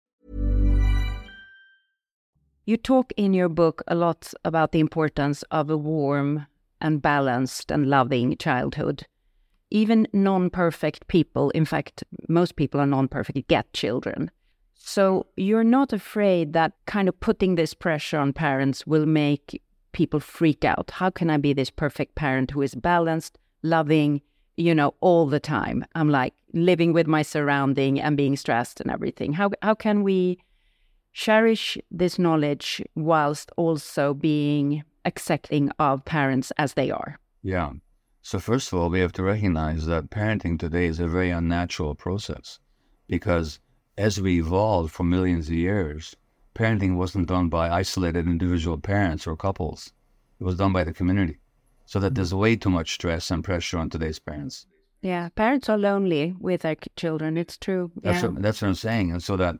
You 2.65 2.77
talk 2.77 3.13
in 3.17 3.35
your 3.35 3.49
book 3.49 3.83
a 3.89 3.97
lot 3.97 4.33
about 4.45 4.71
the 4.71 4.79
importance 4.79 5.43
of 5.51 5.71
a 5.71 5.77
warm 5.77 6.47
and 6.81 7.03
balanced 7.03 7.73
and 7.73 7.91
loving 7.91 8.37
childhood. 8.37 9.09
Even 9.73 10.07
non 10.13 10.51
perfect 10.51 11.09
people, 11.09 11.51
in 11.51 11.65
fact, 11.65 12.05
most 12.29 12.55
people 12.55 12.81
are 12.81 12.87
non 12.87 13.09
perfect, 13.09 13.49
get 13.49 13.73
children. 13.73 14.31
So 14.79 15.27
you're 15.37 15.65
not 15.65 15.93
afraid 15.93 16.53
that 16.55 16.73
kind 16.87 17.09
of 17.09 17.21
putting 17.21 17.57
this 17.57 17.75
pressure 17.75 18.19
on 18.19 18.33
parents 18.33 18.87
will 18.87 19.07
make 19.07 19.63
people 19.93 20.21
freak 20.21 20.65
out. 20.65 20.93
How 20.93 21.11
can 21.11 21.29
I 21.29 21.37
be 21.37 21.53
this 21.53 21.71
perfect 21.71 22.15
parent 22.15 22.53
who 22.53 22.63
is 22.63 22.75
balanced, 22.75 23.39
loving, 23.63 24.23
you 24.57 24.75
know, 24.75 24.95
all 25.01 25.27
the 25.27 25.41
time? 25.41 25.85
I'm 25.95 26.09
like 26.09 26.35
living 26.55 26.93
with 26.93 27.07
my 27.07 27.23
surrounding 27.23 28.01
and 28.01 28.17
being 28.17 28.37
stressed 28.37 28.81
and 28.81 28.91
everything. 28.91 29.35
How 29.35 29.51
how 29.63 29.75
can 29.75 30.03
we 30.03 30.39
cherish 31.13 31.77
this 31.91 32.19
knowledge 32.19 32.81
whilst 32.95 33.51
also 33.57 34.15
being 34.15 34.85
accepting 35.05 35.71
of 35.79 36.05
parents 36.05 36.53
as 36.57 36.75
they 36.75 36.91
are? 36.91 37.19
Yeah. 37.43 37.73
So 38.23 38.39
first 38.39 38.73
of 38.73 38.79
all, 38.79 38.91
we 38.91 39.01
have 39.01 39.13
to 39.15 39.23
recognize 39.23 39.87
that 39.87 40.11
parenting 40.11 40.59
today 40.59 40.87
is 40.87 41.01
a 41.01 41.09
very 41.09 41.31
unnatural 41.31 41.95
process 41.95 42.61
because 43.09 43.59
as 43.99 44.21
we 44.21 44.39
evolved 44.39 44.93
for 44.93 45.03
millions 45.03 45.49
of 45.49 45.55
years, 45.55 46.15
parenting 46.55 46.97
wasn't 46.97 47.27
done 47.27 47.49
by 47.49 47.69
isolated 47.69 48.27
individual 48.27 48.79
parents 48.79 49.27
or 49.27 49.37
couples. 49.37 49.93
It 50.41 50.45
was 50.45 50.57
done 50.57 50.73
by 50.73 50.85
the 50.85 50.95
community. 50.95 51.39
So 51.85 51.99
that 52.01 52.15
there's 52.15 52.33
way 52.33 52.55
too 52.55 52.71
much 52.71 52.95
stress 52.95 53.31
and 53.31 53.43
pressure 53.43 53.79
on 53.79 53.91
today's 53.91 54.21
parents. 54.21 54.67
Yeah, 55.03 55.31
parents 55.31 55.69
are 55.69 55.79
lonely 55.79 56.37
with 56.39 56.63
their 56.63 56.77
children. 56.97 57.37
It's 57.37 57.57
true. 57.57 57.91
That's, 58.03 58.23
yeah. 58.23 58.29
what, 58.29 58.43
that's 58.43 58.63
what 58.63 58.69
I'm 58.69 58.75
saying. 58.75 59.11
And 59.11 59.23
so 59.23 59.37
that 59.37 59.57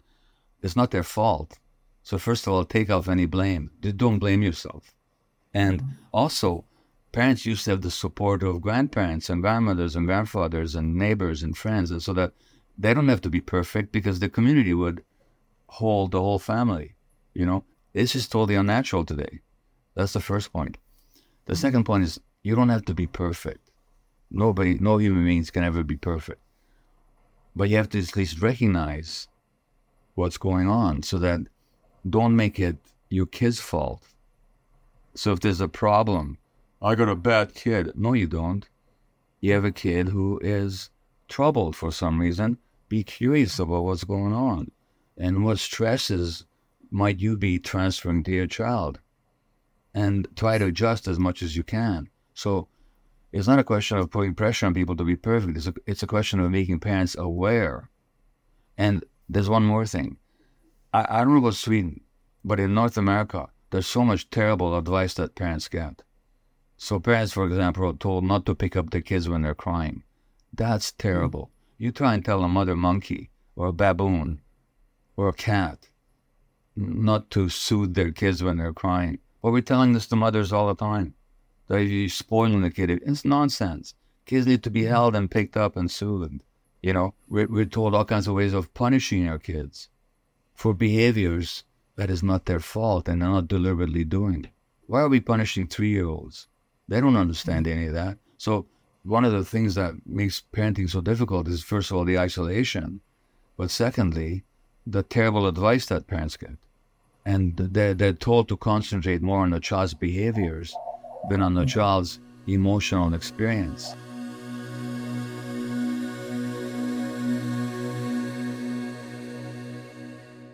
it's 0.63 0.77
not 0.77 0.93
their 0.93 1.03
fault. 1.03 1.59
So 2.05 2.17
first 2.17 2.47
of 2.47 2.53
all, 2.53 2.65
take 2.65 2.91
off 2.91 3.09
any 3.09 3.27
blame. 3.27 3.71
Don't 3.81 4.19
blame 4.21 4.43
yourself. 4.43 4.95
And 5.53 5.83
also, 6.13 6.65
parents 7.11 7.45
used 7.45 7.65
to 7.65 7.71
have 7.73 7.83
the 7.83 7.91
support 7.91 8.43
of 8.45 8.61
grandparents 8.61 9.31
and 9.31 9.43
grandmothers 9.43 9.97
and 9.97 10.07
grandfathers 10.07 10.75
and 10.77 10.95
neighbors 10.95 11.43
and 11.43 11.57
friends. 11.57 11.91
And 11.91 12.03
so 12.03 12.13
that 12.13 12.33
they 12.79 12.95
don't 12.95 13.09
have 13.09 13.21
to 13.23 13.31
be 13.31 13.41
perfect 13.41 13.91
because 13.91 14.21
the 14.21 14.29
community 14.29 14.73
would 14.73 15.03
hold 15.67 16.13
the 16.13 16.21
whole 16.21 16.39
family. 16.39 16.95
You 17.35 17.45
know, 17.45 17.65
this 17.93 18.15
is 18.15 18.29
totally 18.29 18.55
unnatural 18.55 19.05
today. 19.05 19.41
That's 19.95 20.13
the 20.13 20.21
first 20.21 20.53
point. 20.53 20.79
The 21.47 21.57
second 21.57 21.85
point 21.85 22.05
is 22.05 22.21
you 22.43 22.55
don't 22.55 22.69
have 22.69 22.85
to 22.85 22.95
be 22.95 23.07
perfect. 23.07 23.71
Nobody, 24.31 24.79
no 24.79 24.99
human 24.99 25.25
beings 25.25 25.51
can 25.51 25.65
ever 25.65 25.83
be 25.83 25.97
perfect. 25.97 26.41
But 27.57 27.69
you 27.69 27.77
have 27.77 27.89
to 27.91 27.99
at 27.99 28.17
least 28.17 28.41
recognize 28.41 29.27
what's 30.15 30.39
going 30.39 30.69
on 30.69 31.03
so 31.03 31.19
that 31.19 31.41
don't 32.09 32.37
make 32.37 32.61
it 32.61 32.77
your 33.09 33.27
kid's 33.27 33.61
fault. 33.61 34.03
So 35.15 35.33
if 35.33 35.41
there's 35.41 35.61
a 35.61 35.69
problem, 35.69 36.39
I 36.81 36.95
got 36.95 37.09
a 37.09 37.17
bad 37.17 37.55
kid. 37.55 37.93
No, 37.97 38.13
you 38.13 38.29
don't. 38.29 38.69
You 39.41 39.55
have 39.55 39.65
a 39.65 39.73
kid 39.73 40.09
who 40.09 40.39
is 40.43 40.91
troubled 41.29 41.75
for 41.75 41.91
some 41.91 42.21
reason. 42.21 42.59
Be 42.89 43.05
curious 43.05 43.59
about 43.59 43.85
what's 43.85 44.05
going 44.05 44.33
on 44.33 44.71
and 45.17 45.45
what 45.45 45.59
stresses 45.59 46.45
might 46.91 47.21
you 47.21 47.37
be 47.37 47.59
transferring 47.59 48.23
to 48.25 48.33
your 48.33 48.47
child 48.47 49.01
and 49.95 50.27
try 50.37 50.59
to 50.59 50.67
adjust 50.67 51.09
as 51.09 51.19
much 51.19 51.43
as 51.43 51.57
you 51.57 51.63
can. 51.63 52.09
So 52.35 52.69
it's 53.33 53.49
not 53.49 53.59
a 53.59 53.65
question 53.65 53.99
of 53.99 54.11
putting 54.11 54.35
pressure 54.35 54.67
on 54.67 54.75
people 54.75 54.97
to 54.97 55.05
be 55.05 55.17
perfect. 55.17 55.57
It's 55.57 55.67
a, 55.67 55.75
it's 55.87 56.03
a 56.03 56.07
question 56.07 56.41
of 56.41 56.51
making 56.51 56.81
parents 56.81 57.17
aware. 57.19 57.91
And 58.77 59.05
there's 59.29 59.51
one 59.51 59.65
more 59.65 59.87
thing. 59.87 60.17
I, 60.95 61.07
I 61.09 61.19
don't 61.19 61.35
know 61.35 61.41
about 61.41 61.55
Sweden, 61.55 62.01
but 62.45 62.61
in 62.61 62.75
North 62.75 62.97
America, 62.97 63.49
there's 63.71 63.87
so 63.87 64.05
much 64.05 64.31
terrible 64.31 64.77
advice 64.77 65.15
that 65.15 65.35
parents 65.35 65.69
get. 65.69 66.03
So 66.79 67.01
parents, 67.01 67.33
for 67.33 67.45
example, 67.45 67.89
are 67.89 67.93
told 67.93 68.25
not 68.25 68.47
to 68.47 68.55
pick 68.55 68.77
up 68.77 68.91
their 68.91 69.03
kids 69.03 69.29
when 69.29 69.43
they're 69.43 69.55
crying. 69.55 70.05
That's 70.55 70.93
terrible. 70.93 71.51
You 71.79 71.93
try 71.93 72.15
and 72.15 72.25
tell 72.25 72.43
a 72.43 72.49
mother 72.49 72.77
monkey 72.77 73.31
or 73.55 73.69
a 73.69 73.73
baboon 73.73 74.41
or 75.17 75.29
a 75.29 75.33
cat 75.33 75.89
not 76.77 77.31
to 77.31 77.49
soothe 77.49 77.95
their 77.95 78.11
kids 78.11 78.43
when 78.43 78.59
they're 78.59 78.73
crying. 78.73 79.19
But 79.43 79.53
we're 79.53 79.63
telling 79.63 79.93
this 79.93 80.07
to 80.09 80.17
mothers 80.17 80.53
all 80.53 80.69
the 80.69 80.75
time. 80.75 81.15
That 81.69 81.85
you're 81.85 82.09
spoiling 82.09 82.63
the 82.63 82.71
kid. 82.71 82.91
It's 82.91 83.25
nonsense. 83.25 83.95
Kids 84.27 84.47
need 84.47 84.63
to 84.65 84.71
be 84.71 84.83
mm-hmm. 84.83 84.91
held 84.91 85.17
and 85.17 85.31
picked 85.31 85.57
up 85.57 85.77
and 85.77 85.91
soothed. 85.91 86.43
You 86.83 86.93
know, 86.93 87.15
we're, 87.29 87.47
we're 87.47 87.65
told 87.65 87.95
all 87.95 88.05
kinds 88.05 88.29
of 88.29 88.35
ways 88.35 88.55
of 88.55 88.73
punishing 88.75 89.29
our 89.29 89.39
kids 89.39 89.89
for 90.55 90.75
behaviors 90.75 91.65
that 91.97 92.11
is 92.11 92.23
not 92.23 92.47
their 92.47 92.61
fault 92.61 93.09
and 93.09 93.21
they're 93.21 93.29
not 93.29 93.49
deliberately 93.49 94.05
doing. 94.05 94.49
Why 94.87 95.01
are 95.01 95.09
we 95.09 95.21
punishing 95.21 95.67
three 95.67 95.91
year 95.91 96.07
olds? 96.07 96.47
They 96.89 97.01
don't 97.01 97.17
understand 97.17 97.67
mm-hmm. 97.67 97.79
any 97.79 97.87
of 97.89 97.95
that. 97.95 98.19
So, 98.39 98.67
one 99.09 99.25
of 99.25 99.33
the 99.33 99.45
things 99.45 99.75
that 99.75 99.95
makes 100.07 100.43
parenting 100.53 100.89
so 100.89 101.01
difficult 101.01 101.49
is, 101.49 101.63
first 101.63 101.91
of 101.91 101.97
all, 101.97 102.05
the 102.05 102.19
isolation, 102.19 103.01
but 103.57 103.71
secondly, 103.71 104.45
the 104.87 105.03
terrible 105.03 105.47
advice 105.47 105.87
that 105.87 106.07
parents 106.07 106.37
get 106.37 106.57
and 107.29 107.57
they're, 107.59 107.93
they're 107.93 108.15
told 108.15 108.49
to 108.49 108.57
concentrate 108.57 109.21
more 109.21 109.41
on 109.41 109.51
the 109.51 109.61
child's 109.61 109.93
behaviors 109.93 110.75
than 111.29 111.43
on 111.43 111.53
the 111.53 111.67
child's 111.67 112.21
emotional 112.47 113.13
experience. 113.13 113.95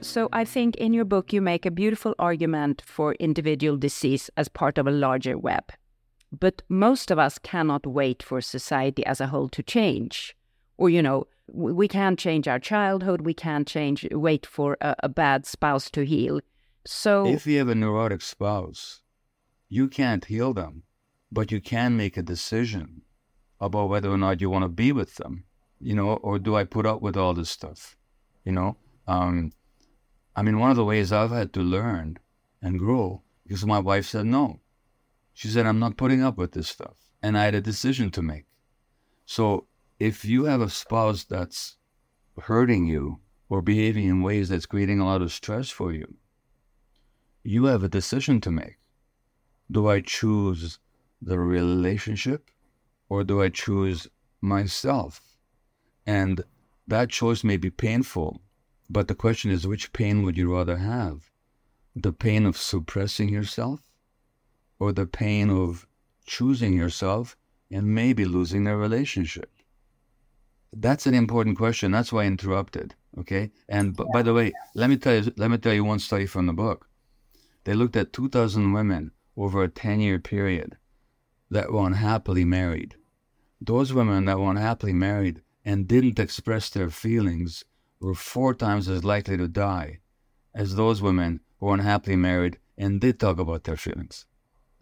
So 0.01 0.29
I 0.33 0.45
think 0.45 0.75
in 0.77 0.93
your 0.93 1.05
book 1.05 1.33
you 1.33 1.40
make 1.40 1.64
a 1.64 1.71
beautiful 1.71 2.14
argument 2.19 2.83
for 2.85 3.14
individual 3.14 3.77
disease 3.77 4.29
as 4.37 4.49
part 4.49 4.77
of 4.77 4.88
a 4.88 4.90
larger 4.90 5.38
web. 5.38 5.71
But 6.40 6.62
most 6.68 7.11
of 7.11 7.18
us 7.18 7.38
cannot 7.38 7.87
wait 7.87 8.23
for 8.23 8.40
society 8.40 9.05
as 9.07 9.20
a 9.20 9.29
whole 9.29 9.49
to 9.51 9.62
change. 9.62 10.37
Or, 10.77 10.90
you 10.90 11.03
know, 11.03 11.27
we 11.47 11.88
can't 11.88 12.18
change 12.18 12.49
our 12.49 12.59
childhood, 12.59 13.20
we 13.20 13.35
can't 13.35 13.68
change, 13.68 14.07
wait 14.11 14.47
for 14.47 14.77
a, 14.81 14.97
a 15.01 15.09
bad 15.09 15.47
spouse 15.47 15.90
to 15.90 16.05
heal. 16.05 16.40
So 16.87 17.27
if 17.27 17.47
you 17.47 17.59
have 17.59 17.68
a 17.68 17.75
neurotic 17.75 18.23
spouse, 18.23 19.03
you 19.68 19.88
can't 19.88 20.25
heal 20.25 20.55
them, 20.55 20.83
but 21.31 21.53
you 21.53 21.61
can 21.61 21.97
make 21.97 22.16
a 22.16 22.23
decision 22.23 23.03
about 23.61 23.88
whether 23.88 24.11
or 24.11 24.18
not 24.18 24.40
you 24.40 24.51
want 24.51 24.64
to 24.64 24.68
be 24.68 24.92
with 24.92 25.16
them, 25.16 25.44
you 25.81 25.94
know, 25.94 26.14
or 26.14 26.38
do 26.38 26.57
I 26.57 26.64
put 26.64 26.87
up 26.87 27.01
with 27.03 27.16
all 27.16 27.35
this 27.35 27.51
stuff, 27.51 27.97
you 28.44 28.53
know? 28.53 28.77
Um, 29.07 29.53
I 30.35 30.42
mean, 30.42 30.59
one 30.59 30.70
of 30.70 30.77
the 30.77 30.85
ways 30.85 31.12
I've 31.12 31.31
had 31.31 31.53
to 31.55 31.61
learn 31.61 32.18
and 32.61 32.79
grow 32.79 33.23
because 33.47 33.64
my 33.64 33.79
wife 33.79 34.07
said 34.07 34.27
no. 34.27 34.61
She 35.35 35.49
said, 35.49 35.66
I'm 35.66 35.81
not 35.81 35.97
putting 35.97 36.23
up 36.23 36.38
with 36.38 36.53
this 36.53 36.68
stuff. 36.68 36.94
And 37.20 37.37
I 37.37 37.44
had 37.44 37.57
a 37.57 37.61
decision 37.61 38.11
to 38.12 38.23
make. 38.23 38.47
So 39.27 39.66
if 39.99 40.25
you 40.25 40.44
have 40.44 40.61
a 40.61 40.70
spouse 40.70 41.25
that's 41.25 41.77
hurting 42.40 42.87
you 42.87 43.18
or 43.49 43.61
behaving 43.61 44.07
in 44.07 44.23
ways 44.23 44.49
that's 44.49 44.66
creating 44.66 45.01
a 45.01 45.05
lot 45.05 45.23
of 45.23 45.33
stress 45.33 45.70
for 45.70 45.92
you, 45.92 46.16
you 47.42 47.64
have 47.64 47.83
a 47.83 47.88
decision 47.88 48.40
to 48.42 48.51
make. 48.51 48.79
Do 49.70 49.88
I 49.88 50.01
choose 50.01 50.79
the 51.20 51.38
relationship 51.38 52.51
or 53.09 53.25
do 53.25 53.42
I 53.42 53.49
choose 53.49 54.07
myself? 54.40 55.20
And 56.07 56.44
that 56.87 57.11
choice 57.11 57.42
may 57.42 57.57
be 57.57 57.70
painful, 57.70 58.40
but 58.88 59.09
the 59.09 59.14
question 59.14 59.51
is 59.51 59.66
which 59.66 59.92
pain 59.92 60.23
would 60.23 60.37
you 60.37 60.55
rather 60.55 60.77
have? 60.77 61.31
The 61.97 62.12
pain 62.12 62.47
of 62.47 62.57
suppressing 62.57 63.31
yourself 63.31 63.81
or 64.85 64.92
the 64.92 65.07
pain 65.07 65.49
of 65.49 65.87
choosing 66.27 66.75
yourself 66.75 67.37
and 67.70 67.94
maybe 67.94 68.25
losing 68.27 68.64
the 68.64 68.77
relationship? 68.77 69.51
That's 70.77 71.07
an 71.07 71.14
important 71.14 71.57
question. 71.57 71.92
That's 71.92 72.12
why 72.12 72.25
I 72.25 72.27
interrupted. 72.27 72.94
Okay. 73.18 73.51
And 73.68 73.97
b- 73.97 74.05
by 74.12 74.23
the 74.23 74.35
way, 74.35 74.53
let 74.75 74.90
me 74.90 74.97
tell 74.97 75.14
you, 75.16 75.33
let 75.37 75.51
me 75.51 75.57
tell 75.57 75.73
you 75.73 75.85
one 75.85 76.01
study 76.01 76.27
from 76.27 76.47
the 76.47 76.53
book. 76.53 76.88
They 77.64 77.75
looked 77.75 77.97
at 77.97 78.12
2,000 78.12 78.73
women 78.73 79.13
over 79.37 79.63
a 79.63 79.69
10 79.69 80.00
year 80.00 80.19
period 80.19 80.77
that 81.50 81.73
were 81.73 81.87
unhappily 81.87 82.44
married. 82.44 82.96
Those 83.61 83.94
women 83.94 84.27
that 84.27 84.38
were 84.38 84.50
unhappily 84.50 84.92
married 84.92 85.40
and 85.65 85.88
didn't 85.88 86.19
express 86.19 86.69
their 86.69 86.90
feelings 86.90 87.65
were 88.00 88.15
four 88.15 88.52
times 88.52 88.88
as 88.88 89.02
likely 89.04 89.38
to 89.38 89.48
die 89.48 90.00
as 90.54 90.77
those 90.77 91.00
women 91.00 91.40
who 91.59 91.67
were 91.67 91.75
unhappily 91.75 92.17
married 92.17 92.59
and 92.77 93.00
did 93.00 93.19
talk 93.19 93.38
about 93.38 93.65
their 93.65 93.77
feelings. 93.77 94.27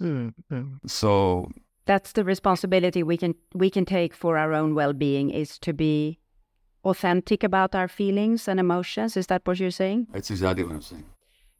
Mm-hmm. 0.02 0.86
So 0.86 1.50
that's 1.86 2.12
the 2.12 2.24
responsibility 2.24 3.02
we 3.02 3.16
can 3.16 3.34
we 3.54 3.70
can 3.70 3.84
take 3.84 4.14
for 4.14 4.36
our 4.36 4.52
own 4.52 4.74
well-being 4.74 5.30
is 5.30 5.58
to 5.60 5.72
be 5.72 6.18
authentic 6.84 7.44
about 7.44 7.74
our 7.74 7.88
feelings 7.88 8.48
and 8.48 8.58
emotions. 8.58 9.16
Is 9.16 9.28
that 9.28 9.42
what 9.44 9.60
you're 9.60 9.70
saying? 9.70 10.08
That's 10.12 10.30
exactly 10.30 10.64
what 10.64 10.74
I'm 10.74 10.82
saying 10.82 11.04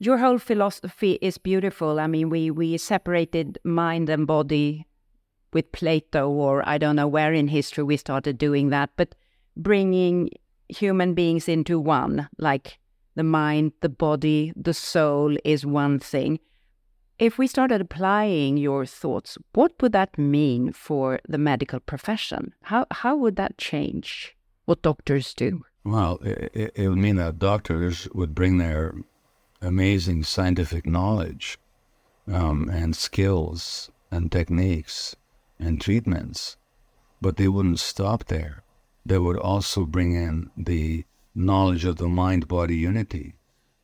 your 0.02 0.18
whole 0.18 0.38
philosophy 0.38 1.16
is 1.22 1.38
beautiful. 1.38 2.00
I 2.00 2.08
mean, 2.08 2.28
we 2.28 2.50
we 2.50 2.76
separated 2.76 3.58
mind 3.62 4.08
and 4.08 4.26
body 4.26 4.88
with 5.52 5.70
Plato, 5.70 6.28
or 6.28 6.68
I 6.68 6.76
don't 6.76 6.96
know 6.96 7.06
where 7.06 7.32
in 7.32 7.46
history 7.46 7.84
we 7.84 7.96
started 7.96 8.36
doing 8.36 8.70
that, 8.70 8.90
but 8.96 9.14
bringing 9.56 10.30
human 10.68 11.14
beings 11.14 11.48
into 11.48 11.78
one, 11.78 12.28
like 12.36 12.80
the 13.14 13.22
mind, 13.22 13.72
the 13.80 13.88
body, 13.88 14.52
the 14.56 14.74
soul 14.74 15.36
is 15.44 15.64
one 15.64 16.00
thing. 16.00 16.40
If 17.18 17.38
we 17.38 17.46
started 17.46 17.80
applying 17.80 18.56
your 18.56 18.84
thoughts, 18.86 19.38
what 19.52 19.72
would 19.80 19.92
that 19.92 20.18
mean 20.18 20.72
for 20.72 21.20
the 21.28 21.38
medical 21.38 21.80
profession? 21.80 22.54
How, 22.62 22.86
how 22.90 23.16
would 23.16 23.36
that 23.36 23.58
change 23.58 24.36
what 24.64 24.82
doctors 24.82 25.34
do? 25.34 25.64
Well, 25.84 26.18
it, 26.22 26.72
it 26.74 26.88
would 26.88 26.98
mean 26.98 27.16
that 27.16 27.38
doctors 27.38 28.08
would 28.14 28.34
bring 28.34 28.58
their 28.58 28.94
amazing 29.60 30.24
scientific 30.24 30.86
knowledge 30.86 31.58
um, 32.26 32.68
and 32.68 32.94
skills 32.96 33.90
and 34.10 34.30
techniques 34.30 35.16
and 35.58 35.80
treatments, 35.80 36.56
but 37.20 37.36
they 37.36 37.48
wouldn't 37.48 37.80
stop 37.80 38.26
there. 38.26 38.62
They 39.04 39.18
would 39.18 39.38
also 39.38 39.84
bring 39.84 40.14
in 40.14 40.50
the 40.56 41.04
knowledge 41.34 41.84
of 41.84 41.96
the 41.96 42.08
mind 42.08 42.46
body 42.46 42.76
unity. 42.76 43.34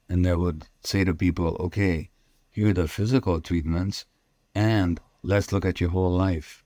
And 0.08 0.24
they 0.24 0.34
would 0.34 0.66
say 0.82 1.04
to 1.04 1.14
people, 1.14 1.56
okay, 1.60 2.10
here 2.58 2.70
are 2.70 2.72
the 2.72 2.88
physical 2.88 3.40
treatments, 3.40 4.04
and 4.52 5.00
let's 5.22 5.52
look 5.52 5.64
at 5.64 5.80
your 5.80 5.90
whole 5.90 6.10
life. 6.10 6.64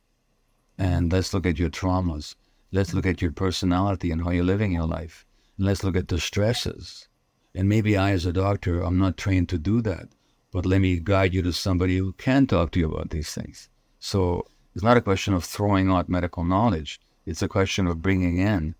And 0.78 1.12
let's 1.12 1.34
look 1.34 1.44
at 1.44 1.58
your 1.58 1.68
traumas. 1.68 2.34
Let's 2.72 2.94
look 2.94 3.04
at 3.04 3.20
your 3.20 3.30
personality 3.30 4.10
and 4.10 4.24
how 4.24 4.30
you're 4.30 4.42
living 4.42 4.72
your 4.72 4.86
life. 4.86 5.26
And 5.58 5.66
let's 5.66 5.84
look 5.84 5.94
at 5.94 6.08
the 6.08 6.18
stresses. 6.18 7.08
And 7.54 7.68
maybe 7.68 7.94
I, 7.94 8.12
as 8.12 8.24
a 8.24 8.32
doctor, 8.32 8.80
I'm 8.80 8.96
not 8.96 9.18
trained 9.18 9.50
to 9.50 9.58
do 9.58 9.82
that, 9.82 10.08
but 10.50 10.64
let 10.64 10.80
me 10.80 10.98
guide 10.98 11.34
you 11.34 11.42
to 11.42 11.52
somebody 11.52 11.98
who 11.98 12.14
can 12.14 12.46
talk 12.46 12.70
to 12.70 12.80
you 12.80 12.90
about 12.90 13.10
these 13.10 13.34
things. 13.34 13.68
So 13.98 14.46
it's 14.74 14.82
not 14.82 14.96
a 14.96 15.02
question 15.02 15.34
of 15.34 15.44
throwing 15.44 15.90
out 15.90 16.08
medical 16.08 16.42
knowledge. 16.42 17.02
It's 17.26 17.42
a 17.42 17.48
question 17.48 17.86
of 17.86 18.00
bringing 18.00 18.38
in 18.38 18.76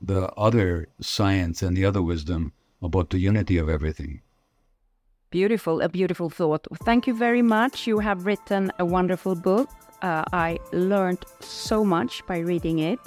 the 0.00 0.26
other 0.32 0.88
science 1.00 1.62
and 1.62 1.76
the 1.76 1.84
other 1.84 2.02
wisdom 2.02 2.52
about 2.82 3.10
the 3.10 3.20
unity 3.20 3.58
of 3.58 3.68
everything. 3.68 4.22
Beautiful, 5.30 5.80
a 5.80 5.88
beautiful 5.88 6.28
thought. 6.28 6.66
Thank 6.84 7.06
you 7.06 7.14
very 7.14 7.42
much. 7.42 7.86
You 7.86 8.00
have 8.00 8.26
written 8.26 8.72
a 8.78 8.84
wonderful 8.84 9.34
book. 9.36 9.68
Uh, 10.02 10.24
I 10.32 10.58
learned 10.72 11.24
so 11.40 11.84
much 11.84 12.26
by 12.26 12.38
reading 12.38 12.80
it. 12.80 13.00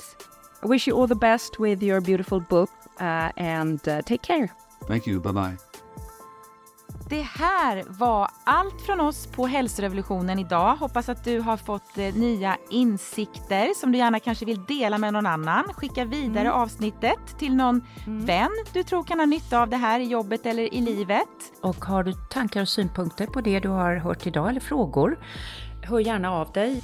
I 0.63 0.67
wish 0.67 0.87
you 0.87 0.93
all 0.93 1.07
the 1.07 1.15
best 1.15 1.59
with 1.59 1.83
your 1.83 1.99
beautiful 1.99 2.39
book 2.39 2.69
uh, 2.99 3.31
and 3.35 3.85
uh, 3.87 4.01
take 4.03 4.21
care. 4.21 4.49
Thank 4.87 5.05
you. 5.05 5.19
Bye 5.19 5.31
bye. 5.31 5.57
Det 7.13 7.21
här 7.21 7.83
var 7.87 8.29
allt 8.43 8.81
från 8.81 9.01
oss 9.01 9.27
på 9.27 9.47
hälsorevolutionen 9.47 10.39
idag. 10.39 10.75
Hoppas 10.75 11.09
att 11.09 11.23
du 11.23 11.39
har 11.39 11.57
fått 11.57 11.97
eh, 11.97 12.13
nya 12.15 12.57
insikter 12.69 13.73
som 13.79 13.91
du 13.91 13.97
gärna 13.97 14.19
kanske 14.19 14.45
vill 14.45 14.65
dela 14.65 14.97
med 14.97 15.13
någon 15.13 15.25
annan. 15.25 15.63
Skicka 15.63 16.05
vidare 16.05 16.47
mm. 16.47 16.53
avsnittet 16.53 17.39
till 17.39 17.55
någon 17.55 17.81
mm. 18.05 18.25
vän 18.25 18.49
du 18.73 18.83
tror 18.83 19.03
kan 19.03 19.19
ha 19.19 19.25
nytta 19.25 19.61
av 19.61 19.69
det 19.69 19.77
här 19.77 19.99
i 19.99 20.03
jobbet 20.03 20.45
eller 20.45 20.73
i 20.73 20.81
livet. 20.81 21.27
Och 21.61 21.85
har 21.85 22.03
du 22.03 22.13
tankar 22.29 22.61
och 22.61 22.69
synpunkter 22.69 23.27
på 23.27 23.41
det 23.41 23.59
du 23.59 23.69
har 23.69 23.95
hört 23.95 24.27
idag 24.27 24.49
eller 24.49 24.61
frågor, 24.61 25.19
hör 25.83 25.99
gärna 25.99 26.31
av 26.31 26.51
dig. 26.51 26.83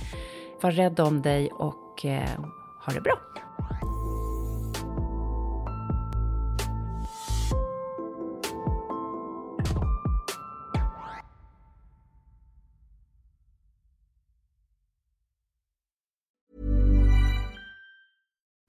Var 0.61 0.71
rädd 0.71 0.99
om 0.99 1.21
dig 1.21 1.51
och 1.51 2.05
eh, 2.05 2.39
ha 2.85 2.93
det 2.93 3.01
bra. 3.01 3.13